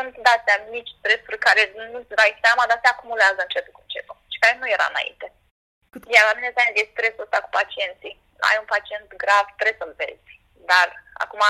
sunt 0.02 0.24
de-astea 0.26 0.56
mici 0.74 0.96
stresuri 0.98 1.44
care 1.46 1.62
nu-ți 1.92 2.16
dai 2.20 2.32
seama, 2.42 2.64
dar 2.66 2.78
se 2.82 2.88
acumulează 2.90 3.40
încetul 3.42 3.72
cu 3.74 3.82
încetul 3.84 4.16
și 4.32 4.38
care 4.42 4.54
nu 4.60 4.68
era 4.68 4.86
înainte. 4.90 5.26
Iar 6.14 6.24
la 6.26 6.34
mine 6.36 6.52
de 6.78 6.90
stresul 6.92 7.24
ăsta 7.26 7.38
cu 7.42 7.50
pacienții 7.58 8.14
ai 8.48 8.56
un 8.62 8.68
pacient 8.74 9.08
grav, 9.22 9.44
trebuie 9.56 9.80
să-l 9.80 9.94
vezi. 10.00 10.30
Dar 10.70 10.88
acum, 11.24 11.42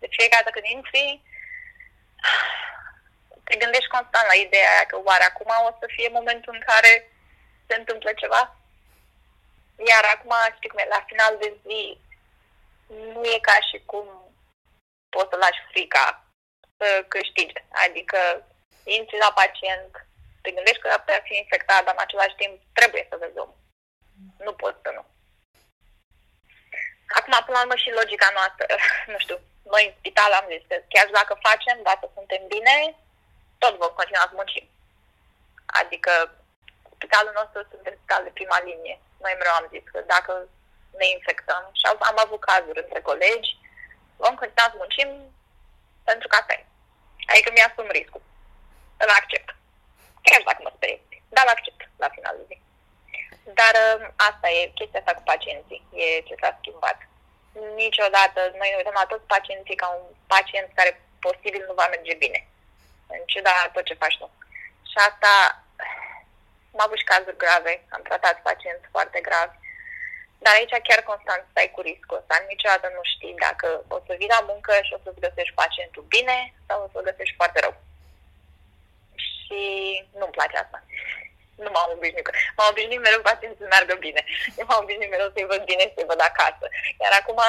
de 0.00 0.06
fiecare 0.16 0.42
dată 0.42 0.54
când 0.54 0.66
intri, 0.76 1.22
te 3.46 3.54
gândești 3.62 3.94
constant 3.94 4.26
la 4.28 4.36
ideea 4.44 4.70
aia 4.72 4.86
că 4.86 4.96
oare 5.08 5.24
acum 5.24 5.50
o 5.68 5.70
să 5.80 5.86
fie 5.96 6.08
momentul 6.18 6.52
în 6.54 6.62
care 6.70 6.92
se 7.66 7.74
întâmplă 7.74 8.10
ceva? 8.12 8.42
Iar 9.90 10.04
acum, 10.14 10.32
știi 10.56 10.68
cum 10.68 10.78
e, 10.78 10.94
la 10.96 11.04
final 11.10 11.32
de 11.42 11.48
zi, 11.66 11.82
nu 13.12 13.24
e 13.24 13.38
ca 13.48 13.56
și 13.68 13.82
cum 13.90 14.06
poți 15.08 15.30
să 15.30 15.36
lași 15.36 15.60
frica 15.70 16.27
să 16.78 17.04
câștige. 17.08 17.60
Adică 17.84 18.18
intri 18.96 19.18
la 19.24 19.32
pacient, 19.40 19.90
te 20.42 20.50
gândești 20.50 20.82
că 20.82 20.88
ar 20.88 21.00
putea 21.00 21.22
fi 21.28 21.34
infectat, 21.36 21.84
dar 21.84 21.94
în 21.96 22.04
același 22.04 22.38
timp 22.40 22.54
trebuie 22.78 23.04
să 23.10 23.16
vezi 23.20 23.38
omul. 23.38 23.60
Nu 24.46 24.52
poți 24.52 24.82
să 24.84 24.90
nu. 24.96 25.04
Acum, 27.18 27.34
până 27.44 27.56
la 27.56 27.64
urmă, 27.64 27.76
și 27.82 27.98
logica 28.00 28.28
noastră, 28.38 28.66
nu 29.12 29.18
știu, 29.24 29.38
noi 29.72 29.82
în 29.86 29.94
spital 29.98 30.32
am 30.32 30.46
zis 30.52 30.62
că 30.68 30.76
chiar 30.92 31.06
dacă 31.18 31.34
facem, 31.48 31.76
dacă 31.90 32.04
suntem 32.16 32.42
bine, 32.54 32.76
tot 33.62 33.74
vom 33.82 33.92
continua 34.00 34.26
să 34.28 34.34
muncim. 34.40 34.66
Adică 35.80 36.12
spitalul 36.96 37.34
nostru 37.40 37.58
suntem 37.70 37.94
spital 37.96 38.22
de 38.24 38.36
prima 38.38 38.58
linie. 38.68 38.96
Noi 39.24 39.34
mereu 39.36 39.54
am 39.56 39.68
zis 39.74 39.84
că 39.92 39.98
dacă 40.14 40.32
ne 41.00 41.06
infectăm 41.16 41.62
și 41.78 41.84
am 41.86 42.18
avut 42.24 42.40
cazuri 42.40 42.82
între 42.84 43.00
colegi, 43.00 43.50
vom 44.16 44.34
continua 44.40 44.68
să 44.70 44.76
muncim 44.82 45.08
pentru 46.10 46.28
că 46.28 46.36
Adică 47.30 47.50
mi-asum 47.52 47.88
riscul. 47.98 48.22
Îl 49.02 49.10
accept. 49.20 49.48
Chiar 50.26 50.42
dacă 50.48 50.60
mă 50.62 50.72
sperie. 50.74 51.00
Dar 51.34 51.44
îl 51.44 51.54
accept 51.54 51.80
la 52.02 52.08
finalul 52.16 52.44
zi. 52.48 52.56
Dar 53.60 53.74
um, 53.84 54.02
asta 54.28 54.46
e 54.56 54.76
chestia 54.78 55.00
asta 55.00 55.16
cu 55.16 55.22
pacienții, 55.32 55.82
e 56.02 56.06
ce 56.28 56.34
s-a 56.40 56.58
schimbat. 56.58 56.98
Niciodată 57.82 58.40
noi 58.60 58.70
ne 58.70 58.78
uităm 58.78 58.96
la 59.00 59.10
toți 59.12 59.30
pacienții 59.34 59.80
ca 59.82 59.88
un 59.96 60.04
pacient 60.34 60.68
care 60.74 60.92
posibil 61.26 61.62
nu 61.68 61.74
va 61.80 61.86
merge 61.88 62.14
bine, 62.24 62.40
în 63.14 63.20
ciuda 63.30 63.70
tot 63.72 63.84
ce 63.84 64.02
faci 64.02 64.18
tu. 64.18 64.28
Și 64.90 64.96
asta, 65.08 65.30
am 66.72 66.80
avut 66.84 66.98
și 66.98 67.10
cazuri 67.12 67.42
grave, 67.44 67.72
am 67.94 68.02
tratat 68.02 68.36
pacienți 68.48 68.86
foarte 68.94 69.20
gravi, 69.28 69.56
dar 70.44 70.52
aici 70.54 70.86
chiar 70.88 71.00
constant 71.10 71.42
stai 71.50 71.70
cu 71.74 71.80
riscul 71.80 72.18
ăsta. 72.20 72.34
Niciodată 72.52 72.86
nu 72.96 73.02
știi 73.12 73.34
dacă 73.46 73.68
o 73.88 73.98
să 74.06 74.12
vii 74.18 74.34
la 74.36 74.40
muncă 74.50 74.72
și 74.86 74.94
o 74.96 74.98
să-ți 75.04 75.24
găsești 75.26 75.58
pacientul 75.62 76.04
bine 76.14 76.38
sau 76.66 76.78
o 76.82 76.88
să-l 76.92 77.08
găsești 77.10 77.38
foarte 77.40 77.58
rău. 77.64 77.74
Și 79.34 79.60
nu-mi 80.18 80.36
place 80.36 80.56
asta 80.56 80.78
nu 81.64 81.70
m-am 81.74 81.90
obișnuit. 81.96 82.28
M-am 82.56 82.70
obișnuit 82.70 83.04
mereu 83.04 83.20
pacienții 83.28 83.62
să 83.62 83.66
meargă 83.74 83.94
bine. 84.06 84.20
Eu 84.58 84.66
m-am 84.68 84.82
obișnuit 84.82 85.10
mereu 85.14 85.30
să-i 85.34 85.50
văd 85.52 85.62
bine, 85.70 85.84
să-i 85.94 86.10
văd 86.12 86.20
acasă. 86.30 86.66
Iar 87.02 87.12
acum, 87.20 87.38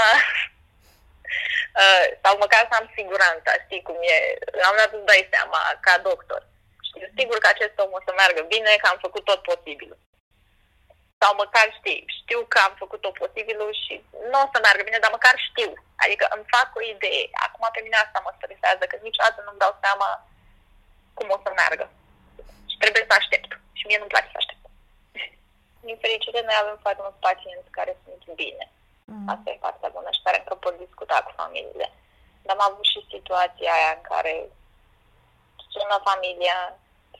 uh, 1.82 2.06
sau 2.23 2.34
măcar 2.43 2.63
să 2.69 2.75
am 2.78 2.88
siguranța, 2.97 3.52
știi 3.65 3.86
cum 3.88 3.97
e. 4.15 4.17
La 4.62 4.69
un 4.69 4.78
dat 4.82 4.91
îți 4.93 5.10
dai 5.12 5.23
seama, 5.34 5.60
ca 5.86 5.93
doctor. 6.10 6.41
Știu 6.88 7.08
sigur 7.17 7.38
că 7.39 7.47
acest 7.52 7.75
om 7.84 7.91
o 7.97 7.99
să 8.06 8.12
meargă 8.13 8.41
bine, 8.54 8.71
că 8.82 8.88
am 8.89 8.99
făcut 9.06 9.23
tot 9.25 9.41
posibilul. 9.52 9.99
Sau 11.22 11.32
măcar 11.44 11.68
știi, 11.80 12.02
știu 12.20 12.40
că 12.52 12.58
am 12.68 12.74
făcut 12.84 13.00
tot 13.02 13.16
posibilul 13.24 13.72
și 13.84 13.94
nu 14.32 14.38
o 14.44 14.48
să 14.52 14.58
meargă 14.60 14.82
bine, 14.84 15.00
dar 15.02 15.12
măcar 15.18 15.36
știu. 15.50 15.72
Adică 16.04 16.26
îmi 16.36 16.50
fac 16.54 16.68
o 16.80 16.82
idee. 16.94 17.24
Acum 17.46 17.64
pe 17.72 17.82
mine 17.86 17.98
asta 18.00 18.20
mă 18.26 18.32
stresează, 18.38 18.84
că 18.88 18.96
niciodată 18.98 19.40
nu-mi 19.42 19.62
dau 19.64 19.74
seama 19.84 20.10
cum 21.18 21.28
o 21.36 21.38
să 21.44 21.50
meargă. 21.60 21.86
Și 22.72 22.78
trebuie 22.82 23.06
să 23.10 23.16
aștept 23.18 23.52
și 23.78 23.88
mie 23.88 24.00
nu-mi 24.00 24.14
place 24.14 24.30
să 24.32 24.40
aștept. 24.42 24.64
Din 25.88 25.98
fericire, 26.04 26.40
noi 26.42 26.58
avem 26.60 26.78
foarte 26.86 27.02
mulți 27.06 27.24
pacienți 27.28 27.76
care 27.78 27.94
sunt 28.04 28.24
bine. 28.42 28.66
Mm. 29.12 29.28
Asta 29.34 29.48
e 29.50 29.66
partea 29.66 29.96
bună 29.98 30.10
și 30.16 30.26
care 30.26 30.38
încă 30.40 30.56
pot 30.56 30.76
discuta 30.86 31.18
cu 31.26 31.32
familiile. 31.42 31.88
Dar 32.44 32.56
am 32.56 32.64
avut 32.68 32.86
și 32.92 33.10
situația 33.14 33.72
aia 33.78 33.92
în 33.98 34.04
care 34.12 34.34
sună 35.74 35.98
familia, 36.10 36.58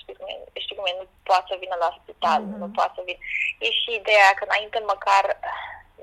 știi 0.10 0.20
cum 0.20 0.28
e, 0.34 0.60
știi 0.64 0.76
cum 0.78 0.86
e 0.90 1.02
nu 1.02 1.08
poate 1.30 1.46
să 1.52 1.56
vină 1.64 1.76
la 1.84 1.90
spital, 2.00 2.42
mm-hmm. 2.42 2.62
nu 2.64 2.68
poate 2.78 2.94
să 2.96 3.02
vină. 3.08 3.22
E 3.66 3.70
și 3.82 3.90
ideea 4.02 4.30
că 4.36 4.44
înainte 4.46 4.80
măcar, 4.94 5.24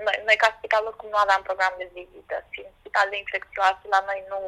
noi, 0.06 0.16
noi 0.28 0.36
ca 0.42 0.48
spital 0.58 0.82
oricum 0.86 1.08
nu 1.12 1.20
aveam 1.22 1.42
program 1.48 1.74
de 1.80 1.86
vizită, 1.96 2.34
fiind 2.52 2.72
spital 2.80 3.06
de 3.10 3.18
infecțioase, 3.24 3.84
la 3.94 4.00
noi 4.08 4.20
nu, 4.32 4.40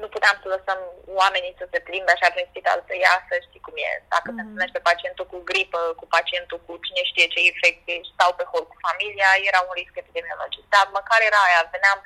nu 0.00 0.06
puteam 0.14 0.36
să 0.42 0.46
lăsăm 0.54 0.78
oamenii 1.22 1.58
să 1.60 1.66
se 1.72 1.80
plimbe 1.88 2.10
așa 2.12 2.28
prin 2.34 2.46
spital, 2.50 2.78
să 2.88 2.94
iasă, 2.94 3.32
știi 3.46 3.64
cum 3.66 3.76
e. 3.90 3.92
Dacă 4.14 4.28
mm-hmm. 4.28 4.36
se 4.36 4.42
mhm. 4.42 4.48
întâlnește 4.48 4.80
pacientul 4.88 5.26
cu 5.32 5.38
gripă, 5.50 5.80
cu 6.00 6.06
pacientul 6.16 6.58
cu 6.66 6.72
cine 6.84 7.02
știe 7.10 7.26
ce 7.32 7.40
infecție, 7.50 7.96
stau 8.14 8.30
pe 8.36 8.44
hol 8.50 8.64
cu 8.68 8.76
familia, 8.86 9.30
era 9.50 9.60
un 9.68 9.74
risc 9.80 9.94
epidemiologic. 10.02 10.64
Dar 10.74 10.84
măcar 10.98 11.20
era 11.30 11.40
aia, 11.46 11.60
veneam, 11.74 11.98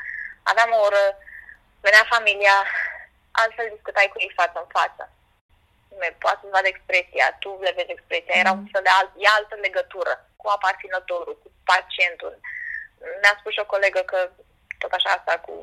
aveam 0.51 0.71
o 0.75 0.83
oră, 0.89 1.05
venea 1.87 2.05
familia, 2.15 2.57
altfel 3.43 3.67
discutai 3.75 4.09
cu 4.13 4.19
ei 4.25 4.39
față 4.41 4.57
în 4.61 4.71
față. 4.79 5.05
Poate 6.19 6.41
să 6.43 6.49
vadă 6.57 6.69
expresia, 6.71 7.37
tu 7.43 7.59
le 7.61 7.73
vezi 7.77 7.95
expresia, 7.97 8.35
mm-hmm. 8.35 8.45
era 8.45 8.53
un 8.61 8.69
fel 8.73 8.83
de 8.89 8.93
alt, 8.99 9.11
e 9.17 9.27
altă 9.39 9.55
legătură 9.67 10.13
cu 10.41 10.47
aparținătorul, 10.49 11.39
cu 11.43 11.49
pacientul. 11.65 12.35
Mi-a 13.21 13.37
spus 13.39 13.53
și 13.53 13.65
o 13.65 13.73
colegă 13.75 14.01
că 14.01 14.19
tot 14.79 14.93
așa 14.93 15.11
asta 15.11 15.35
cu 15.47 15.55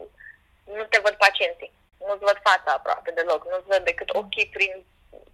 nu 0.78 0.84
te 0.84 1.00
văd 1.06 1.16
pacienții, 1.26 1.72
nu-ți 2.06 2.28
văd 2.30 2.38
fața 2.50 2.72
aproape 2.74 3.12
deloc, 3.12 3.42
nu-ți 3.50 3.72
văd 3.74 3.84
decât 3.84 4.10
ochii 4.10 4.48
prin, 4.56 4.74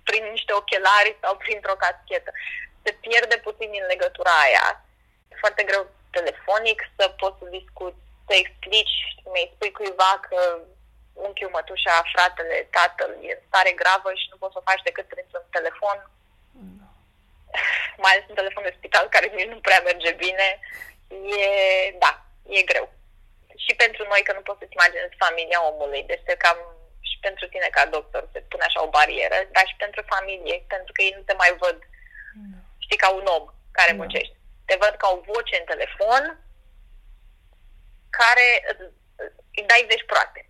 prin 0.03 0.23
niște 0.35 0.53
ochelari 0.53 1.17
sau 1.21 1.33
printr-o 1.43 1.79
caschetă. 1.83 2.31
Se 2.83 2.91
pierde 2.91 3.37
puțin 3.37 3.69
din 3.71 3.85
legătura 3.87 4.33
aia. 4.45 4.85
E 5.31 5.35
foarte 5.43 5.63
greu 5.63 5.83
telefonic 6.11 6.79
să 6.97 7.05
poți 7.21 7.39
să 7.39 7.45
discuți, 7.57 8.01
să 8.27 8.33
explici, 8.35 8.97
mi 9.33 9.51
spui 9.53 9.71
cuiva 9.71 10.11
că 10.27 10.59
unchiul, 11.23 11.55
mătușa, 11.55 11.95
fratele, 12.13 12.57
tatăl 12.77 13.11
e 13.21 13.31
în 13.37 13.41
stare 13.47 13.71
gravă 13.81 14.09
și 14.21 14.27
nu 14.31 14.37
poți 14.37 14.53
să 14.53 14.59
o 14.59 14.67
faci 14.69 14.87
decât 14.87 15.07
printr-un 15.07 15.45
telefon. 15.57 15.97
No. 16.79 16.87
Mai 18.03 18.11
ales 18.11 18.25
un 18.29 18.39
telefon 18.41 18.63
de 18.63 18.75
spital 18.77 19.05
care 19.09 19.27
nici 19.27 19.51
nu 19.53 19.59
prea 19.67 19.81
merge 19.89 20.11
bine. 20.25 20.47
E, 21.39 21.45
da, 22.03 22.11
e 22.57 22.69
greu. 22.71 22.87
Și 23.63 23.75
pentru 23.83 24.03
noi 24.11 24.21
că 24.23 24.33
nu 24.33 24.41
poți 24.47 24.59
să-ți 24.59 24.77
imaginezi 24.77 25.21
familia 25.25 25.59
omului, 25.71 26.03
deci 26.03 26.27
se 26.27 26.35
cam 26.43 26.57
și 27.09 27.17
pentru 27.21 27.45
tine 27.47 27.67
ca 27.71 27.85
doctor 27.85 28.29
se 28.33 28.39
pune 28.39 28.63
așa 28.65 28.83
o 28.83 28.93
barieră, 28.97 29.39
dar 29.51 29.65
și 29.67 29.75
pentru 29.83 30.01
familie, 30.13 30.65
pentru 30.67 30.91
că 30.93 31.01
ei 31.01 31.13
nu 31.17 31.23
te 31.25 31.33
mai 31.41 31.51
văd, 31.63 31.77
no. 32.51 32.57
știi, 32.77 33.01
ca 33.03 33.09
un 33.09 33.25
om 33.37 33.45
care 33.71 33.91
no. 33.91 33.97
muncește. 33.97 34.35
Te 34.65 34.75
văd 34.83 34.93
ca 34.97 35.07
o 35.15 35.21
voce 35.31 35.55
în 35.59 35.65
telefon 35.71 36.23
care 38.09 38.47
îi 39.57 39.65
dai 39.71 39.85
vești 39.87 40.05
proaste 40.05 40.45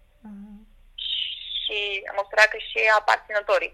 și 1.66 1.78
am 2.12 2.18
observat 2.24 2.50
că 2.52 2.60
și 2.70 2.80
aparținătorii 3.00 3.74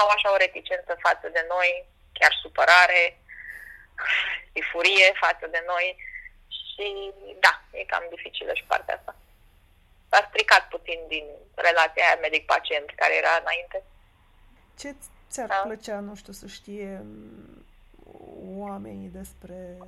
au 0.00 0.06
așa 0.08 0.28
o 0.32 0.40
reticență 0.44 0.92
față 1.06 1.26
de 1.36 1.42
noi, 1.54 1.70
chiar 2.18 2.32
supărare, 2.42 3.02
furie 4.70 5.08
față 5.24 5.46
de 5.54 5.62
noi 5.72 5.88
și 6.60 6.86
da, 7.44 7.54
e 7.78 7.84
cam 7.92 8.04
dificilă 8.10 8.52
și 8.54 8.64
partea 8.72 8.94
asta. 8.94 9.16
S-a 10.10 10.26
stricat 10.28 10.68
puțin 10.68 11.00
din 11.08 11.24
relația 11.54 12.04
aia 12.04 12.18
medic-pacient 12.20 12.88
care 12.96 13.14
era 13.16 13.34
înainte. 13.40 13.82
Ce 14.78 14.94
ți-ar 15.30 15.48
da. 15.48 15.62
plăcea, 15.64 15.98
nu 15.98 16.14
știu, 16.14 16.32
să 16.32 16.46
știe 16.46 17.04
oamenii 18.58 19.08
despre 19.08 19.78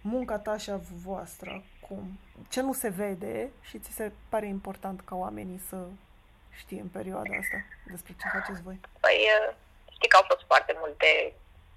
munca 0.00 0.38
ta 0.38 0.56
și 0.56 0.70
a 0.70 0.80
voastră 1.04 1.62
acum? 1.82 2.18
Ce 2.54 2.60
nu 2.68 2.74
se 2.82 2.90
vede 3.02 3.36
și 3.68 3.76
ți 3.84 3.96
se 3.98 4.06
pare 4.32 4.46
important 4.56 4.98
ca 5.08 5.14
oamenii 5.24 5.60
să 5.70 5.78
știe 6.60 6.80
în 6.86 6.90
perioada 6.98 7.34
asta 7.42 7.58
despre 7.92 8.12
ce 8.20 8.26
faceți 8.36 8.62
voi? 8.66 8.78
Păi, 9.04 9.18
uh, 9.36 9.48
știi 9.94 10.10
că 10.10 10.16
au 10.18 10.26
fost 10.30 10.44
foarte 10.50 10.74
multe 10.82 11.08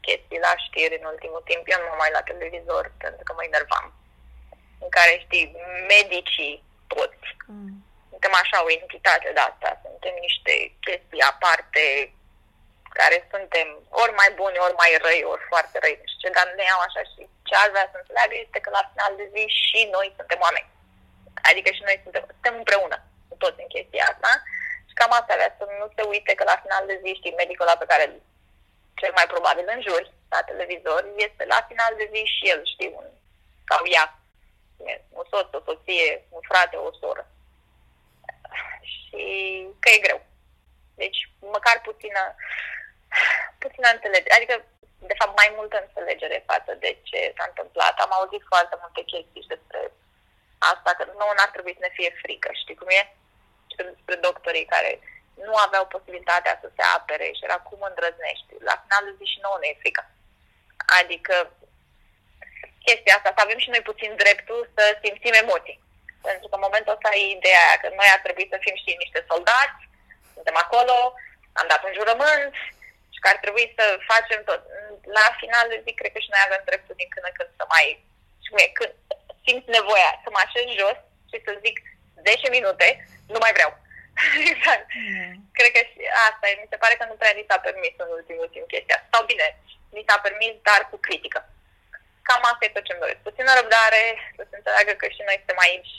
chestii 0.06 0.46
la 0.48 0.54
știri 0.66 1.00
în 1.00 1.06
ultimul 1.14 1.44
timp. 1.50 1.64
Eu 1.74 1.80
nu 1.82 1.88
mă 1.90 1.98
mai 2.02 2.12
la 2.18 2.28
televizor 2.30 2.84
pentru 3.04 3.24
că 3.26 3.32
mă 3.34 3.44
enervam. 3.46 3.86
În 4.84 4.90
care, 4.98 5.14
știi, 5.26 5.46
medicii 5.96 6.56
toți. 6.94 7.28
Mm. 7.54 7.74
Suntem 8.12 8.34
așa 8.42 8.58
o 8.66 8.74
entitate 8.80 9.28
de 9.36 9.42
asta. 9.50 9.70
Suntem 9.88 10.16
niște 10.28 10.54
chestii 10.86 11.28
aparte 11.32 11.84
care 13.00 13.18
suntem 13.34 13.68
ori 14.02 14.14
mai 14.22 14.30
buni, 14.40 14.64
ori 14.66 14.80
mai 14.82 14.92
răi, 15.06 15.22
ori 15.34 15.44
foarte 15.52 15.76
răi. 15.84 16.00
Nu 16.02 16.08
știu 16.10 16.22
ce, 16.24 16.36
dar 16.38 16.48
ne 16.58 16.64
iau 16.68 16.82
așa 16.88 17.02
și 17.12 17.22
ce 17.48 17.56
ar 17.56 17.70
vrea 17.74 17.88
să 17.92 17.98
înțeleagă 18.00 18.36
este 18.38 18.60
că 18.62 18.70
la 18.78 18.84
final 18.92 19.12
de 19.20 19.26
zi 19.34 19.44
și 19.64 19.80
noi 19.96 20.08
suntem 20.18 20.40
oameni. 20.46 20.70
Adică 21.50 21.70
și 21.78 21.86
noi 21.88 21.98
suntem, 22.04 22.24
suntem 22.36 22.56
împreună 22.58 22.98
cu 23.30 23.36
toți 23.44 23.62
în 23.64 23.70
chestia 23.76 24.04
asta. 24.12 24.32
Și 24.88 24.94
cam 25.00 25.12
asta 25.14 25.38
vrea 25.40 25.52
să 25.58 25.64
nu 25.80 25.88
se 25.96 26.04
uite 26.14 26.32
că 26.36 26.44
la 26.52 26.58
final 26.64 26.84
de 26.88 27.00
zi, 27.04 27.10
știi, 27.20 27.40
medicul 27.42 27.66
ăla 27.66 27.78
pe 27.82 27.92
care 27.92 28.06
cel 29.00 29.12
mai 29.16 29.28
probabil 29.34 29.66
în 29.76 29.82
jur 29.88 30.02
la 30.34 30.42
televizor, 30.50 31.02
este 31.28 31.44
la 31.54 31.60
final 31.70 31.92
de 32.00 32.10
zi 32.14 32.22
și 32.36 32.44
el, 32.54 32.62
știi, 32.74 32.92
un, 33.00 33.06
sau 33.70 33.82
ea, 33.96 34.06
un 35.18 35.26
soț, 35.32 35.54
o 35.54 35.62
soție, 35.68 36.26
un 36.30 36.42
frate, 36.50 36.76
o 36.76 36.92
soră. 37.00 37.24
Și 38.92 39.24
că 39.80 39.90
e 39.90 40.06
greu. 40.06 40.22
Deci, 40.96 41.20
măcar 41.40 41.82
puțină, 41.82 42.22
puțină 43.64 43.88
înțelegere. 43.94 44.36
Adică, 44.36 44.66
de 45.00 45.16
fapt, 45.20 45.36
mai 45.36 45.54
multă 45.56 45.78
înțelegere 45.86 46.44
față 46.52 46.72
de 46.84 46.98
ce 47.04 47.34
s-a 47.38 47.46
întâmplat. 47.48 47.96
Am 48.00 48.12
auzit 48.14 48.44
foarte 48.52 48.76
multe 48.82 49.02
chestii 49.12 49.52
despre 49.54 49.92
asta, 50.58 50.92
că 50.98 51.04
nu 51.06 51.26
ar 51.46 51.50
trebui 51.52 51.74
să 51.78 51.84
ne 51.84 51.92
fie 51.98 52.12
frică, 52.22 52.50
știi 52.54 52.80
cum 52.80 52.90
e? 53.00 53.02
Și 53.72 53.76
despre 53.78 54.16
doctorii 54.28 54.66
care 54.66 54.92
nu 55.46 55.54
aveau 55.66 55.86
posibilitatea 55.86 56.58
să 56.62 56.68
se 56.76 56.84
apere 56.98 57.28
și 57.38 57.46
era 57.48 57.60
cum 57.68 57.80
îndrăznești. 57.82 58.52
La 58.70 58.76
final 58.84 59.06
zi 59.18 59.26
și 59.34 59.44
nouă 59.46 59.58
ne 59.60 59.68
e 59.68 59.82
frică. 59.84 60.04
Adică 61.02 61.36
chestia 62.86 63.16
asta, 63.16 63.34
să 63.36 63.42
avem 63.44 63.60
și 63.64 63.70
noi 63.74 63.82
puțin 63.90 64.12
dreptul 64.16 64.60
să 64.76 64.84
simțim 65.04 65.34
emoții. 65.44 65.80
Pentru 66.28 66.48
că 66.48 66.56
în 66.56 66.66
momentul 66.68 66.96
ăsta 66.96 67.10
e 67.16 67.38
ideea 67.38 67.64
aia 67.68 67.78
că 67.82 67.90
noi 68.00 68.10
ar 68.12 68.22
trebui 68.26 68.48
să 68.52 68.58
fim 68.66 68.76
și 68.84 69.02
niște 69.04 69.20
soldați, 69.32 69.82
suntem 70.34 70.58
acolo, 70.66 70.96
am 71.60 71.68
dat 71.72 71.82
un 71.88 71.94
jurământ, 72.00 72.54
și 73.18 73.24
că 73.24 73.32
ar 73.34 73.40
trebui 73.44 73.66
să 73.78 73.86
facem 74.12 74.40
tot. 74.50 74.62
La 75.18 75.28
final 75.42 75.66
de 75.70 75.82
zi, 75.84 75.92
cred 76.00 76.12
că 76.14 76.20
și 76.22 76.34
noi 76.34 76.44
avem 76.46 76.62
dreptul 76.70 76.96
din 77.00 77.10
când 77.14 77.26
în 77.28 77.36
când 77.38 77.50
să 77.60 77.66
mai, 77.74 77.88
și 78.44 78.50
cum 78.50 78.60
e, 78.64 78.78
când 78.80 78.94
simt 79.46 79.66
nevoia 79.78 80.12
să 80.24 80.30
mă 80.32 80.40
așez 80.44 80.66
jos 80.82 80.98
și 81.30 81.38
să 81.46 81.52
zic 81.66 81.76
10 82.28 82.50
minute, 82.58 82.88
nu 83.34 83.40
mai 83.44 83.54
vreau. 83.58 83.72
exact. 84.54 84.88
Mm. 85.02 85.34
Cred 85.58 85.72
că 85.76 85.82
și 85.90 86.00
asta 86.28 86.46
e. 86.48 86.62
Mi 86.62 86.72
se 86.72 86.82
pare 86.82 86.96
că 86.98 87.06
nu 87.08 87.16
prea 87.20 87.34
ni 87.36 87.48
s-a 87.50 87.60
permis 87.68 87.94
în 88.04 88.10
ultimul 88.18 88.48
timp 88.54 88.68
chestia. 88.74 89.00
Sau 89.12 89.22
bine, 89.32 89.48
ni 89.96 90.08
s-a 90.08 90.18
permis, 90.26 90.54
dar 90.68 90.82
cu 90.90 90.98
critică. 91.06 91.40
Cam 92.28 92.44
asta 92.46 92.66
e 92.66 92.76
tot 92.76 92.86
ce-mi 92.86 93.04
doresc. 93.04 93.22
Puțină 93.30 93.52
răbdare, 93.54 94.04
să 94.38 94.44
se 94.50 94.56
înțeleagă 94.58 94.92
că 94.98 95.06
și 95.16 95.22
noi 95.28 95.42
suntem 95.42 95.60
aici. 95.66 95.94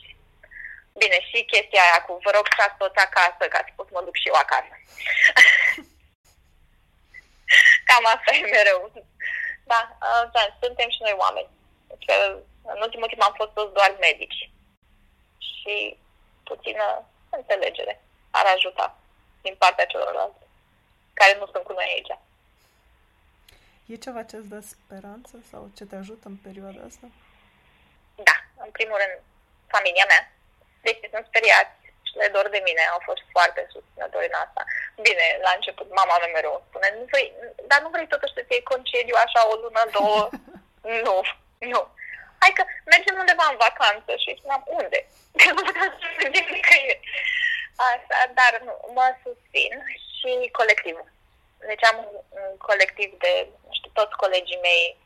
Bine, 1.02 1.18
și 1.28 1.50
chestia 1.52 1.82
aia 1.84 1.98
cu 2.06 2.12
vă 2.24 2.30
rog 2.36 2.46
să 2.56 2.64
toți 2.82 3.02
acasă, 3.06 3.42
ca 3.48 3.60
să 3.66 3.70
pot 3.76 3.86
să 3.88 3.92
mă 3.94 4.02
duc 4.06 4.16
și 4.22 4.30
eu 4.30 4.36
acasă. 4.44 4.74
Cam 7.88 8.04
asta 8.14 8.30
e 8.34 8.50
mereu. 8.56 8.92
Da, 9.70 9.80
da, 10.34 10.42
suntem 10.62 10.88
și 10.90 11.02
noi 11.06 11.14
oameni. 11.24 11.50
Că 12.06 12.16
în 12.74 12.80
ultimul 12.80 13.08
timp 13.08 13.22
am 13.22 13.34
fost 13.36 13.50
toți 13.50 13.74
doar 13.78 13.96
medici. 14.00 14.50
Și 15.38 15.98
puțină 16.44 17.04
înțelegere 17.30 18.02
ar 18.30 18.46
ajuta 18.56 18.96
din 19.42 19.54
partea 19.58 19.86
celorlalți 19.86 20.46
care 21.12 21.36
nu 21.38 21.46
sunt 21.52 21.64
cu 21.64 21.72
noi 21.72 21.88
aici. 21.94 22.12
E 23.86 24.04
ceva 24.06 24.22
ce 24.22 24.36
îți 24.36 24.48
dă 24.48 24.60
speranță 24.60 25.34
sau 25.50 25.70
ce 25.76 25.84
te 25.84 25.96
ajută 25.96 26.28
în 26.28 26.36
perioada 26.36 26.80
asta? 26.86 27.06
Da, 28.28 28.36
în 28.64 28.70
primul 28.70 28.96
rând, 29.02 29.16
familia 29.74 30.04
mea. 30.08 30.22
Deci 30.80 30.98
sunt 31.12 31.26
speriați 31.26 31.72
și 31.77 31.77
le 32.20 32.28
dor 32.34 32.48
de 32.48 32.60
mine, 32.68 32.82
au 32.94 33.00
fost 33.08 33.22
foarte 33.34 33.62
susținători 33.74 34.30
în 34.30 34.36
asta. 34.44 34.62
Bine, 35.06 35.26
la 35.46 35.52
început 35.54 35.88
mama 36.00 36.16
mea 36.18 36.30
mereu 36.32 36.64
spune, 36.68 36.88
nu 36.98 37.04
vrei, 37.12 37.28
dar 37.70 37.80
nu 37.82 37.88
vrei 37.94 38.08
totuși 38.14 38.34
să-ți 38.36 38.52
iei 38.52 38.70
concediu 38.72 39.16
așa 39.24 39.40
o 39.52 39.54
lună, 39.62 39.82
două? 39.96 40.28
nu, 41.06 41.16
nu. 41.72 41.80
Hai 42.42 42.52
că 42.58 42.62
mergem 42.92 43.16
undeva 43.18 43.46
în 43.50 43.58
vacanță 43.66 44.10
și 44.22 44.36
spuneam, 44.38 44.62
unde? 44.80 44.98
Că 45.40 45.48
nu 45.56 45.62
puteam 45.68 45.90
să 46.00 46.06
mergem 46.20 46.46
nicăieri. 46.56 47.04
Așa, 47.90 48.18
dar 48.38 48.52
nu, 48.66 48.74
mă 48.96 49.06
susțin 49.24 49.72
și 50.18 50.30
colectivul. 50.58 51.08
Deci 51.70 51.84
am 51.84 51.96
un, 52.04 52.10
un 52.40 52.56
colectiv 52.68 53.08
de, 53.24 53.32
nu 53.66 53.72
știu, 53.78 53.90
toți 53.92 54.20
colegii 54.22 54.64
mei, 54.68 54.96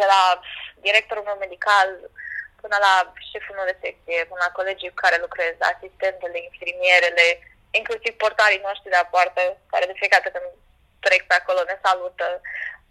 de 0.00 0.04
la 0.12 0.40
directorul 0.86 1.22
meu 1.22 1.36
medical, 1.38 1.88
până 2.64 2.76
la 2.86 2.94
șeful 3.30 3.56
meu 3.58 3.66
de 3.70 3.80
secție, 3.84 4.28
până 4.28 4.40
la 4.46 4.56
colegii 4.58 4.92
cu 4.92 5.02
care 5.04 5.24
lucrez, 5.26 5.54
asistentele, 5.72 6.38
infirmierele, 6.48 7.26
inclusiv 7.80 8.12
portarii 8.24 8.64
noștri 8.66 8.90
de 8.92 8.98
la 9.00 9.10
poartă, 9.12 9.42
care 9.72 9.84
de 9.90 9.98
fiecare 10.00 10.22
dată 10.24 10.30
când 10.34 10.48
trec 11.06 11.22
pe 11.26 11.34
acolo 11.38 11.60
ne 11.64 11.76
salută, 11.84 12.26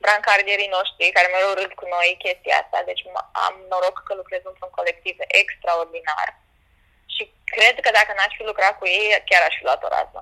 brancardierii 0.03 0.75
noștri 0.77 1.15
care 1.17 1.27
mereu 1.33 1.53
râd 1.59 1.71
cu 1.79 1.85
noi 1.95 2.21
chestia 2.23 2.55
asta, 2.61 2.77
deci 2.89 3.03
am 3.45 3.55
noroc 3.71 3.97
că 4.07 4.13
lucrez 4.13 4.41
într-un 4.45 4.71
colectiv 4.77 5.15
extraordinar. 5.41 6.29
Și 7.15 7.23
cred 7.55 7.75
că 7.83 7.89
dacă 7.99 8.11
n-aș 8.13 8.33
fi 8.37 8.43
lucrat 8.51 8.73
cu 8.77 8.85
ei, 8.99 9.23
chiar 9.29 9.41
aș 9.45 9.55
fi 9.57 9.67
luat 9.67 9.81
o 9.83 9.93
rază. 9.97 10.21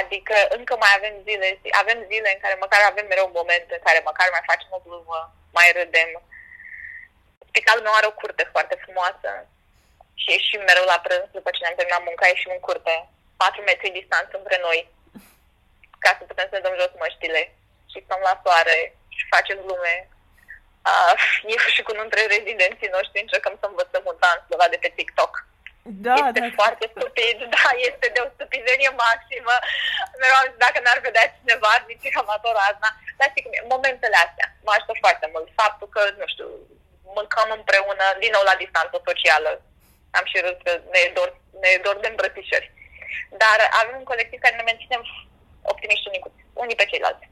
Adică 0.00 0.36
încă 0.58 0.74
mai 0.76 0.92
avem 0.96 1.14
zile, 1.26 1.46
avem 1.82 1.98
zile 2.12 2.28
în 2.32 2.40
care 2.42 2.56
măcar 2.64 2.80
avem 2.82 3.06
mereu 3.06 3.26
un 3.26 3.38
moment 3.40 3.66
în 3.76 3.82
care 3.86 4.08
măcar 4.10 4.28
mai 4.30 4.48
facem 4.50 4.70
o 4.76 4.80
glumă, 4.86 5.18
mai 5.56 5.68
râdem, 5.76 6.10
Spitalul 7.50 7.86
meu 7.86 7.94
are 7.96 8.06
o 8.10 8.18
curte 8.20 8.44
foarte 8.54 8.76
frumoasă 8.84 9.30
și 10.20 10.28
ieșim 10.30 10.62
mereu 10.68 10.86
la 10.92 10.98
prânz 11.04 11.28
după 11.36 11.48
ce 11.50 11.60
ne-am 11.62 11.78
terminat 11.78 12.02
munca, 12.08 12.26
ieșim 12.26 12.52
în 12.54 12.62
curte, 12.66 12.94
4 13.36 13.62
metri 13.68 13.96
distanță 13.98 14.34
între 14.36 14.58
noi, 14.66 14.80
ca 16.04 16.10
să 16.18 16.22
putem 16.30 16.46
să 16.48 16.54
ne 16.54 16.64
dăm 16.64 16.78
jos 16.80 16.92
măștile 17.02 17.42
și 17.90 18.04
stăm 18.04 18.20
la 18.28 18.34
soare 18.42 18.78
și 19.16 19.32
facem 19.34 19.58
glume. 19.64 19.96
Uh, 20.90 21.14
eu 21.54 21.62
și 21.74 21.82
cu 21.82 21.90
unul 21.92 22.06
dintre 22.06 22.22
rezidenții 22.34 22.94
noștri 22.96 23.22
încercăm 23.22 23.54
să 23.58 23.66
învățăm 23.68 24.04
un 24.10 24.16
dans 24.22 24.42
de 24.50 24.56
la 24.60 24.66
de 24.72 24.78
pe 24.82 24.90
TikTok. 24.96 25.32
Da, 26.06 26.14
este 26.14 26.40
da. 26.46 26.56
foarte 26.60 26.84
stupid, 26.94 27.36
da, 27.56 27.66
este 27.88 28.06
de 28.14 28.20
o 28.24 28.28
stupidenie 28.34 28.92
maximă. 29.04 29.54
Mereu 30.20 30.38
am 30.38 30.48
zis, 30.48 30.58
dacă 30.64 30.78
n-ar 30.80 30.98
vedea 31.08 31.26
cineva, 31.36 31.72
zice 31.88 32.08
că 32.12 32.18
am 32.20 32.30
ador 32.36 32.56
asta. 32.70 32.88
dar 33.18 33.28
știi 33.30 33.44
cum 33.44 33.52
e, 33.56 33.72
momentele 33.74 34.18
astea 34.26 34.46
mă 34.64 34.72
ajută 34.74 34.94
foarte 35.04 35.26
mult. 35.32 35.46
Faptul 35.62 35.88
că, 35.94 36.02
nu 36.20 36.26
știu, 36.32 36.48
mâncăm 37.16 37.48
împreună, 37.58 38.04
din 38.22 38.32
nou 38.36 38.44
la 38.50 38.60
distanță 38.62 38.96
socială. 39.08 39.50
Am 40.18 40.24
și 40.30 40.38
râs 40.44 40.56
că 40.64 40.72
ne 40.92 41.00
e 41.06 41.16
dor, 41.18 41.30
ne 41.62 41.68
e 41.74 41.84
dor 41.86 41.96
de 42.00 42.08
îmbrățișări. 42.10 42.68
Dar 43.42 43.58
avem 43.80 43.96
un 44.00 44.08
colectiv 44.10 44.38
care 44.40 44.56
ne 44.56 44.68
menținem 44.70 45.02
optimiști 45.72 46.08
unii, 46.08 46.22
cu, 46.24 46.30
unii 46.62 46.80
pe 46.80 46.88
ceilalți. 46.90 47.28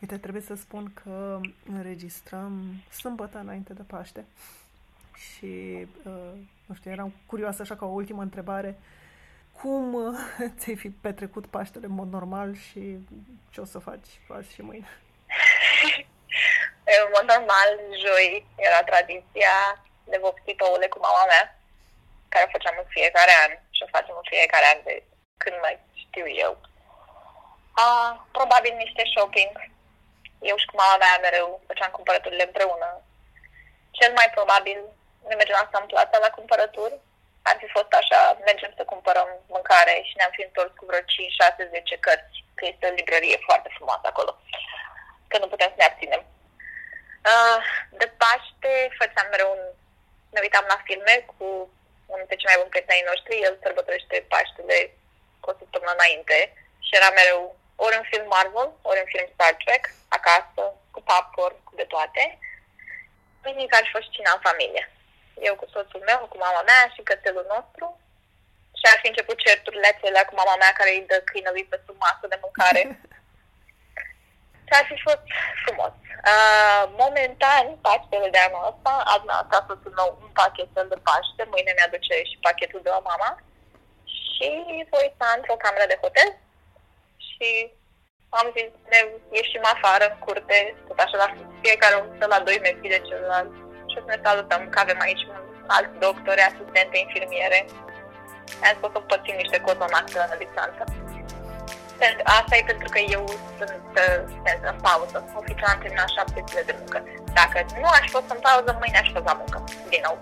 Uite, 0.00 0.18
trebuie 0.18 0.42
să 0.42 0.54
spun 0.54 0.92
că 1.02 1.40
înregistrăm 1.76 2.82
sâmbătă 3.00 3.38
înainte 3.38 3.72
de 3.72 3.82
Paște 3.82 4.24
și, 5.14 5.86
uh, 6.04 6.32
nu 6.66 6.74
știu, 6.74 6.90
eram 6.90 7.14
curioasă 7.26 7.62
așa 7.62 7.76
ca 7.76 7.86
o 7.86 7.94
ultimă 8.00 8.22
întrebare. 8.22 8.78
Cum 9.60 9.94
uh, 9.94 10.18
ți-ai 10.58 10.76
fi 10.76 10.90
petrecut 10.90 11.46
Paștele 11.46 11.86
în 11.86 11.92
mod 11.92 12.12
normal 12.12 12.54
și 12.54 12.98
ce 13.50 13.60
o 13.60 13.64
să 13.64 13.78
faci 13.78 14.08
azi 14.28 14.54
și 14.54 14.62
mâine? 14.62 14.88
în 17.04 17.10
mod 17.16 17.26
normal, 17.34 17.70
joi 18.04 18.46
era 18.56 18.80
tradiția 18.90 19.56
de 20.04 20.18
vopsi 20.24 20.52
ouăle 20.58 20.88
cu 20.88 20.98
mama 21.06 21.24
mea, 21.32 21.44
care 22.28 22.44
o 22.46 22.54
făceam 22.54 22.76
în 22.78 22.88
fiecare 22.96 23.32
an 23.44 23.52
și 23.74 23.82
o 23.82 23.92
facem 23.96 24.14
în 24.16 24.26
fiecare 24.32 24.66
an 24.72 24.78
de 24.88 25.02
când 25.42 25.56
mai 25.60 25.76
știu 26.04 26.26
eu. 26.46 26.52
Uh, 27.84 28.10
probabil 28.38 28.72
niște 28.84 29.02
shopping. 29.14 29.52
Eu 30.50 30.56
și 30.56 30.68
cu 30.68 30.76
mama 30.76 30.96
mea 30.96 31.18
mereu 31.26 31.48
făceam 31.66 31.90
cumpărăturile 31.90 32.44
împreună. 32.46 32.88
Cel 33.98 34.12
mai 34.18 34.28
probabil 34.36 34.78
ne 35.28 35.34
mergem 35.34 35.58
asta 35.60 35.78
în 35.80 35.86
plata 35.86 36.18
la 36.18 36.30
cumpărături. 36.38 36.96
Ar 37.42 37.56
fi 37.60 37.68
fost 37.76 37.92
așa, 38.00 38.20
mergem 38.48 38.72
să 38.76 38.84
cumpărăm 38.84 39.28
mâncare 39.54 39.94
și 40.08 40.16
ne-am 40.16 40.32
fi 40.36 40.42
întors 40.42 40.72
cu 40.76 40.84
vreo 40.84 41.00
5, 41.00 41.32
6, 41.32 41.68
10 41.70 41.96
cărți, 42.04 42.44
că 42.54 42.62
este 42.66 42.86
o 42.86 42.96
librărie 42.98 43.38
foarte 43.46 43.68
frumoasă 43.76 44.06
acolo, 44.08 44.32
că 45.28 45.38
nu 45.38 45.48
putem 45.52 45.68
să 45.68 45.78
ne 45.78 45.84
abținem. 45.84 46.22
Uh, 47.28 47.60
de 48.00 48.06
Paște 48.20 48.72
făceam 48.98 49.28
mereu 49.30 49.50
un... 49.56 49.62
Ne 50.34 50.40
uitam 50.42 50.64
la 50.68 50.78
filme 50.86 51.14
cu 51.32 51.46
unul 52.10 52.22
dintre 52.22 52.36
cei 52.36 52.50
mai 52.50 52.60
buni 52.60 52.72
prieteni 52.72 53.08
noștri, 53.10 53.44
el 53.46 53.54
sărbătorește 53.62 54.26
Paștele 54.32 54.78
cu 55.40 55.50
o 55.50 55.58
săptămână 55.58 55.92
înainte 55.94 56.38
și 56.86 56.96
era 56.98 57.10
mereu 57.10 57.42
ori 57.84 57.98
un 58.00 58.06
film 58.10 58.26
Marvel, 58.34 58.68
ori 58.88 59.02
un 59.02 59.10
film 59.12 59.28
Star 59.34 59.54
Trek, 59.62 59.84
acasă, 60.16 60.62
cu 60.94 61.00
popcorn, 61.08 61.56
cu 61.66 61.72
de 61.80 61.86
toate. 61.92 62.22
Duminica 63.42 63.76
ar 63.76 63.84
fi 63.86 63.96
fost 63.96 64.08
cina 64.16 64.30
în 64.34 64.46
familie. 64.48 64.82
Eu 65.48 65.54
cu 65.56 65.66
soțul 65.72 66.02
meu, 66.10 66.20
cu 66.30 66.36
mama 66.44 66.62
mea 66.70 66.82
și 66.94 67.06
cățelul 67.08 67.46
nostru. 67.54 67.86
Și 68.78 68.84
ar 68.92 68.98
fi 69.02 69.08
început 69.10 69.36
certurile 69.46 69.88
acelea 69.90 70.24
cu 70.26 70.34
mama 70.40 70.56
mea 70.62 70.72
care 70.78 70.90
îi 70.92 71.08
dă 71.10 71.18
câinălui 71.28 71.64
pe 71.70 71.80
sub 71.86 71.96
masă 72.04 72.24
de 72.28 72.38
mâncare. 72.44 72.82
și 74.70 74.78
ar 74.78 74.86
fi 74.90 74.96
fost 75.08 75.24
frumos. 75.64 75.92
Uh, 76.30 76.82
momentan, 77.02 77.64
Paștele 77.84 78.28
de 78.34 78.40
anul 78.46 78.68
ăsta, 78.70 78.92
azi 79.12 79.24
mi-a 79.26 79.40
lăsat 79.40 79.62
soțul 79.68 79.92
meu 79.98 80.08
un 80.22 80.30
pachetel 80.40 80.86
de 80.92 80.98
Paște, 81.06 81.42
mâine 81.52 81.72
mi-aduce 81.74 82.14
și 82.30 82.42
pachetul 82.46 82.80
de 82.84 82.90
la 82.96 83.02
mama 83.10 83.30
și 84.24 84.48
voi 84.92 85.08
sta 85.14 85.28
într-o 85.36 85.62
cameră 85.64 85.86
de 85.88 86.00
hotel 86.02 86.28
și 87.26 87.48
am 88.40 88.46
zis, 88.56 88.70
ne 88.92 89.00
ieșim 89.38 89.64
afară 89.74 90.04
în 90.08 90.16
curte, 90.24 90.58
tot 90.86 90.98
așa 91.02 91.16
la 91.22 91.28
fiecare 91.62 91.96
un 91.96 92.06
la 92.34 92.40
2 92.40 92.58
metri 92.66 92.92
de 92.94 93.04
celălalt 93.08 93.52
și 93.88 93.96
o 93.98 94.00
să 94.04 94.08
ne 94.12 94.18
salutăm 94.26 94.62
că 94.68 94.78
avem 94.80 95.00
aici 95.06 95.24
alți 95.76 95.98
doctori, 96.04 96.48
asistente, 96.50 96.96
infirmiere. 96.98 97.60
Am 98.66 98.74
spus 98.76 98.90
să 98.92 99.00
pățim 99.00 99.36
niște 99.42 99.58
cotonac 99.66 100.06
la 100.32 100.40
distanță. 100.44 100.82
Asta 102.24 102.56
e 102.56 102.62
pentru 102.66 102.88
că 102.94 102.98
eu 103.16 103.24
sunt, 103.58 103.92
sunt 104.32 104.62
în 104.72 104.78
pauză. 104.86 105.16
Oficial 105.40 105.70
am 105.74 105.80
terminat 105.80 106.08
șapte 106.16 106.44
zile 106.48 106.62
de 106.66 106.74
muncă. 106.78 106.98
Dacă 107.40 107.56
nu 107.82 107.88
aș 107.98 108.06
fost 108.10 108.28
în 108.34 108.40
pauză, 108.48 108.78
mâine 108.80 108.98
aș 108.98 109.08
fost 109.12 109.24
la 109.24 109.36
muncă. 109.40 109.64
Din 109.92 110.02
nou. 110.06 110.18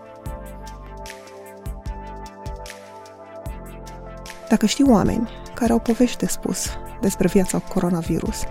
Dacă 4.48 4.66
știi 4.66 4.88
oameni 4.88 5.30
care 5.54 5.72
au 5.72 5.78
povești 5.78 6.16
de 6.16 6.26
spus 6.26 6.78
despre 7.00 7.28
viața 7.28 7.58
cu 7.58 7.68
coronavirus, 7.68 8.44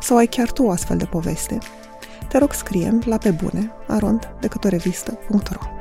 sau 0.00 0.16
ai 0.16 0.26
chiar 0.26 0.50
tu 0.50 0.62
o 0.62 0.70
astfel 0.70 0.96
de 0.96 1.04
poveste, 1.04 1.58
te 2.28 2.38
rog 2.38 2.52
scrie 2.52 2.98
la 3.04 3.18
pe 3.18 3.30
bune 3.30 3.72
arond 3.86 4.34
decât 4.40 4.64
o 4.64 4.68
revistă.ro 4.68 5.73